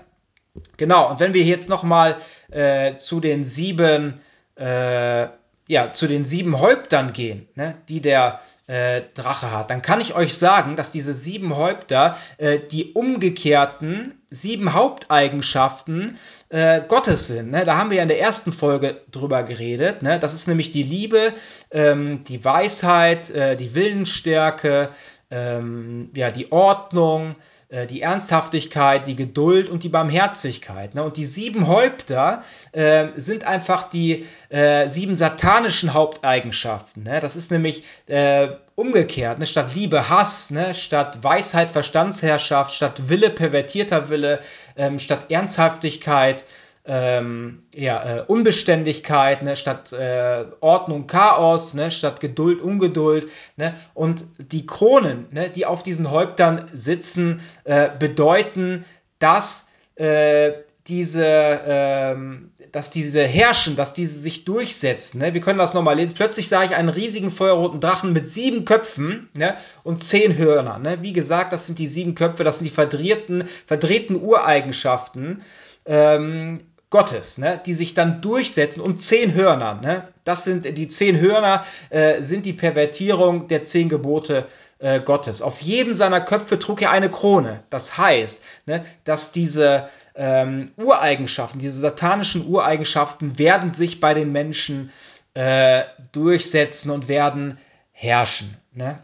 Genau, 0.76 1.10
und 1.10 1.20
wenn 1.20 1.32
wir 1.32 1.42
jetzt 1.44 1.70
nochmal 1.70 2.16
äh, 2.50 2.98
zu 2.98 3.20
den 3.20 3.44
sieben 3.44 4.20
äh, 4.56 5.28
ja, 5.68 5.92
zu 5.92 6.06
den 6.08 6.24
sieben 6.24 6.58
Häuptern 6.58 7.12
gehen, 7.12 7.46
ne, 7.54 7.76
die 7.88 8.00
der 8.00 8.40
äh, 8.66 9.02
Drache 9.14 9.50
hat, 9.50 9.70
dann 9.70 9.82
kann 9.82 10.00
ich 10.00 10.14
euch 10.14 10.36
sagen, 10.36 10.76
dass 10.76 10.90
diese 10.90 11.14
sieben 11.14 11.56
Häupter 11.56 12.16
äh, 12.38 12.58
die 12.58 12.92
umgekehrten 12.92 14.14
sieben 14.30 14.74
Haupteigenschaften 14.74 16.18
äh, 16.50 16.82
Gottes 16.86 17.28
sind. 17.28 17.50
Ne? 17.50 17.64
Da 17.64 17.78
haben 17.78 17.90
wir 17.90 17.98
ja 17.98 18.02
in 18.02 18.08
der 18.08 18.20
ersten 18.20 18.52
Folge 18.52 19.00
drüber 19.10 19.42
geredet. 19.42 20.02
Ne? 20.02 20.18
Das 20.18 20.34
ist 20.34 20.48
nämlich 20.48 20.70
die 20.70 20.82
Liebe, 20.82 21.32
ähm, 21.70 22.24
die 22.24 22.44
Weisheit, 22.44 23.30
äh, 23.30 23.56
die 23.56 23.74
Willensstärke, 23.74 24.90
ähm, 25.30 26.10
ja, 26.14 26.30
die 26.30 26.52
Ordnung, 26.52 27.32
die 27.70 28.00
Ernsthaftigkeit, 28.00 29.06
die 29.06 29.16
Geduld 29.16 29.68
und 29.68 29.82
die 29.82 29.90
Barmherzigkeit. 29.90 30.94
Ne? 30.94 31.02
Und 31.02 31.18
die 31.18 31.26
sieben 31.26 31.66
Häupter 31.66 32.42
äh, 32.72 33.08
sind 33.16 33.44
einfach 33.44 33.90
die 33.90 34.26
äh, 34.48 34.88
sieben 34.88 35.16
satanischen 35.16 35.92
Haupteigenschaften. 35.92 37.02
Ne? 37.02 37.20
Das 37.20 37.36
ist 37.36 37.50
nämlich 37.50 37.84
äh, 38.06 38.48
umgekehrt, 38.74 39.38
ne? 39.38 39.46
statt 39.46 39.74
Liebe 39.74 40.08
Hass, 40.08 40.50
ne? 40.50 40.72
statt 40.72 41.22
Weisheit 41.22 41.70
Verstandsherrschaft, 41.70 42.72
statt 42.72 43.08
Wille 43.10 43.28
pervertierter 43.28 44.08
Wille, 44.08 44.40
ähm, 44.76 44.98
statt 44.98 45.30
Ernsthaftigkeit 45.30 46.44
ähm, 46.88 47.62
ja, 47.74 48.18
äh, 48.18 48.22
Unbeständigkeit, 48.26 49.42
ne, 49.42 49.56
statt 49.56 49.92
äh, 49.92 50.46
Ordnung 50.60 51.06
Chaos, 51.06 51.74
ne, 51.74 51.90
statt 51.90 52.20
Geduld 52.20 52.60
Ungeduld. 52.60 53.30
Ne, 53.56 53.74
und 53.94 54.24
die 54.38 54.66
Kronen, 54.66 55.26
ne, 55.30 55.50
die 55.50 55.66
auf 55.66 55.82
diesen 55.82 56.10
Häuptern 56.10 56.64
sitzen, 56.72 57.40
äh, 57.64 57.88
bedeuten, 57.98 58.84
dass 59.18 59.68
äh, 59.96 60.52
diese, 60.88 61.60
ähm, 61.66 62.50
dass 62.72 62.90
diese 62.90 63.22
herrschen, 63.22 63.76
dass 63.76 63.92
diese 63.92 64.18
sich 64.18 64.44
durchsetzen. 64.44 65.18
Ne? 65.18 65.34
Wir 65.34 65.40
können 65.40 65.58
das 65.58 65.74
nochmal 65.74 65.96
lesen. 65.96 66.14
Plötzlich 66.14 66.48
sah 66.48 66.64
ich 66.64 66.74
einen 66.74 66.88
riesigen 66.88 67.30
feuerroten 67.30 67.80
Drachen 67.80 68.12
mit 68.12 68.28
sieben 68.28 68.64
Köpfen 68.64 69.28
ne? 69.34 69.54
und 69.84 69.98
zehn 69.98 70.36
Hörnern. 70.36 70.82
Ne? 70.82 71.02
Wie 71.02 71.12
gesagt, 71.12 71.52
das 71.52 71.66
sind 71.66 71.78
die 71.78 71.88
sieben 71.88 72.14
Köpfe, 72.14 72.44
das 72.44 72.58
sind 72.58 72.68
die 72.68 72.74
verdrehten, 72.74 73.44
verdrehten 73.66 74.16
Ureigenschaften. 74.16 75.42
Ähm, 75.84 76.60
Gottes, 76.90 77.38
ne, 77.38 77.60
die 77.64 77.74
sich 77.74 77.94
dann 77.94 78.22
durchsetzen 78.22 78.80
und 78.80 78.98
zehn 78.98 79.34
Hörner. 79.34 79.74
Ne, 79.74 80.08
das 80.24 80.44
sind 80.44 80.76
die 80.76 80.88
zehn 80.88 81.20
Hörner, 81.20 81.64
äh, 81.90 82.22
sind 82.22 82.46
die 82.46 82.52
Pervertierung 82.52 83.48
der 83.48 83.62
zehn 83.62 83.88
Gebote 83.88 84.46
äh, 84.78 85.00
Gottes. 85.00 85.42
Auf 85.42 85.60
jedem 85.60 85.94
seiner 85.94 86.20
Köpfe 86.20 86.58
trug 86.58 86.82
er 86.82 86.90
eine 86.90 87.10
Krone. 87.10 87.62
Das 87.70 87.98
heißt, 87.98 88.42
ne, 88.66 88.84
dass 89.04 89.32
diese 89.32 89.88
ähm, 90.14 90.72
Ureigenschaften, 90.76 91.60
diese 91.60 91.80
satanischen 91.80 92.46
Ureigenschaften 92.46 93.38
werden 93.38 93.72
sich 93.72 94.00
bei 94.00 94.14
den 94.14 94.32
Menschen 94.32 94.90
äh, 95.34 95.84
durchsetzen 96.12 96.90
und 96.90 97.08
werden 97.08 97.58
herrschen. 97.92 98.56
Ne? 98.72 98.98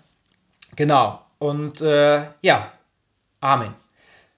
Genau. 0.75 1.21
Und 1.39 1.83
äh, 1.83 2.23
ja, 2.41 2.73
Amen. 3.45 3.75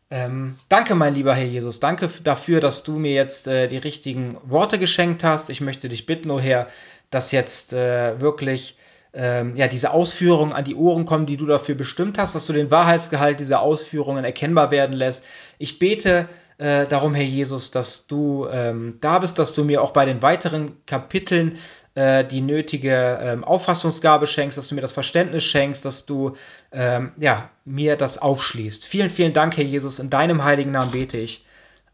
Ähm, 0.09 0.55
danke, 0.69 0.95
mein 0.95 1.15
lieber 1.15 1.35
Herr 1.35 1.47
Jesus. 1.47 1.81
Danke 1.81 2.09
dafür, 2.23 2.61
dass 2.61 2.85
du 2.85 2.99
mir 2.99 3.13
jetzt 3.13 3.49
äh, 3.49 3.67
die 3.67 3.79
richtigen 3.79 4.39
Worte 4.45 4.79
geschenkt 4.79 5.25
hast. 5.25 5.51
Ich 5.51 5.61
möchte 5.61 5.89
dich 5.89 6.07
bitten, 6.07 6.31
oh 6.31 6.39
Herr, 6.39 6.69
dass 7.11 7.33
jetzt 7.33 7.73
äh, 7.73 8.21
wirklich 8.21 8.77
ähm, 9.13 9.57
ja, 9.57 9.67
diese 9.67 9.91
Ausführungen 9.91 10.53
an 10.53 10.65
die 10.65 10.77
Ohren 10.77 11.07
kommen, 11.07 11.27
die 11.27 11.37
du 11.37 11.47
dafür 11.47 11.75
bestimmt 11.75 12.19
hast, 12.19 12.35
dass 12.35 12.47
du 12.47 12.53
den 12.53 12.71
Wahrheitsgehalt 12.71 13.41
dieser 13.41 13.61
Ausführungen 13.61 14.25
erkennbar 14.25 14.71
werden 14.71 14.93
lässt. 14.93 15.25
Ich 15.59 15.81
bete 15.81 16.29
äh, 16.59 16.87
darum, 16.87 17.15
Herr 17.15 17.25
Jesus, 17.25 17.73
dass 17.73 18.07
du 18.07 18.47
ähm, 18.51 18.99
da 19.01 19.19
bist, 19.19 19.39
dass 19.41 19.55
du 19.55 19.65
mir 19.65 19.83
auch 19.83 19.91
bei 19.91 20.05
den 20.05 20.23
weiteren 20.23 20.77
Kapiteln 20.87 21.59
äh, 21.97 22.25
die 22.25 22.43
nötige 22.43 23.19
ähm, 23.21 23.43
Auffassungsgabe 23.43 24.27
schenkst, 24.27 24.57
dass 24.57 24.69
du 24.69 24.75
mir 24.75 24.83
das 24.83 24.93
Verständnis 24.93 25.45
schenkst, 25.45 25.85
dass 25.85 26.07
du 26.07 26.35
ähm, 26.71 27.13
ja, 27.17 27.51
mir 27.65 27.97
das 27.97 28.19
aufschließt. 28.19 28.85
Vielen, 28.85 29.11
vielen 29.11 29.33
Dank, 29.33 29.57
Herr 29.57 29.65
Jesus. 29.65 29.99
In 29.99 30.11
deinem 30.11 30.45
heiligen 30.45 30.71
Namen 30.71 30.93
bete 30.93 31.17
ich. 31.17 31.45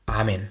Amen. 0.06 0.50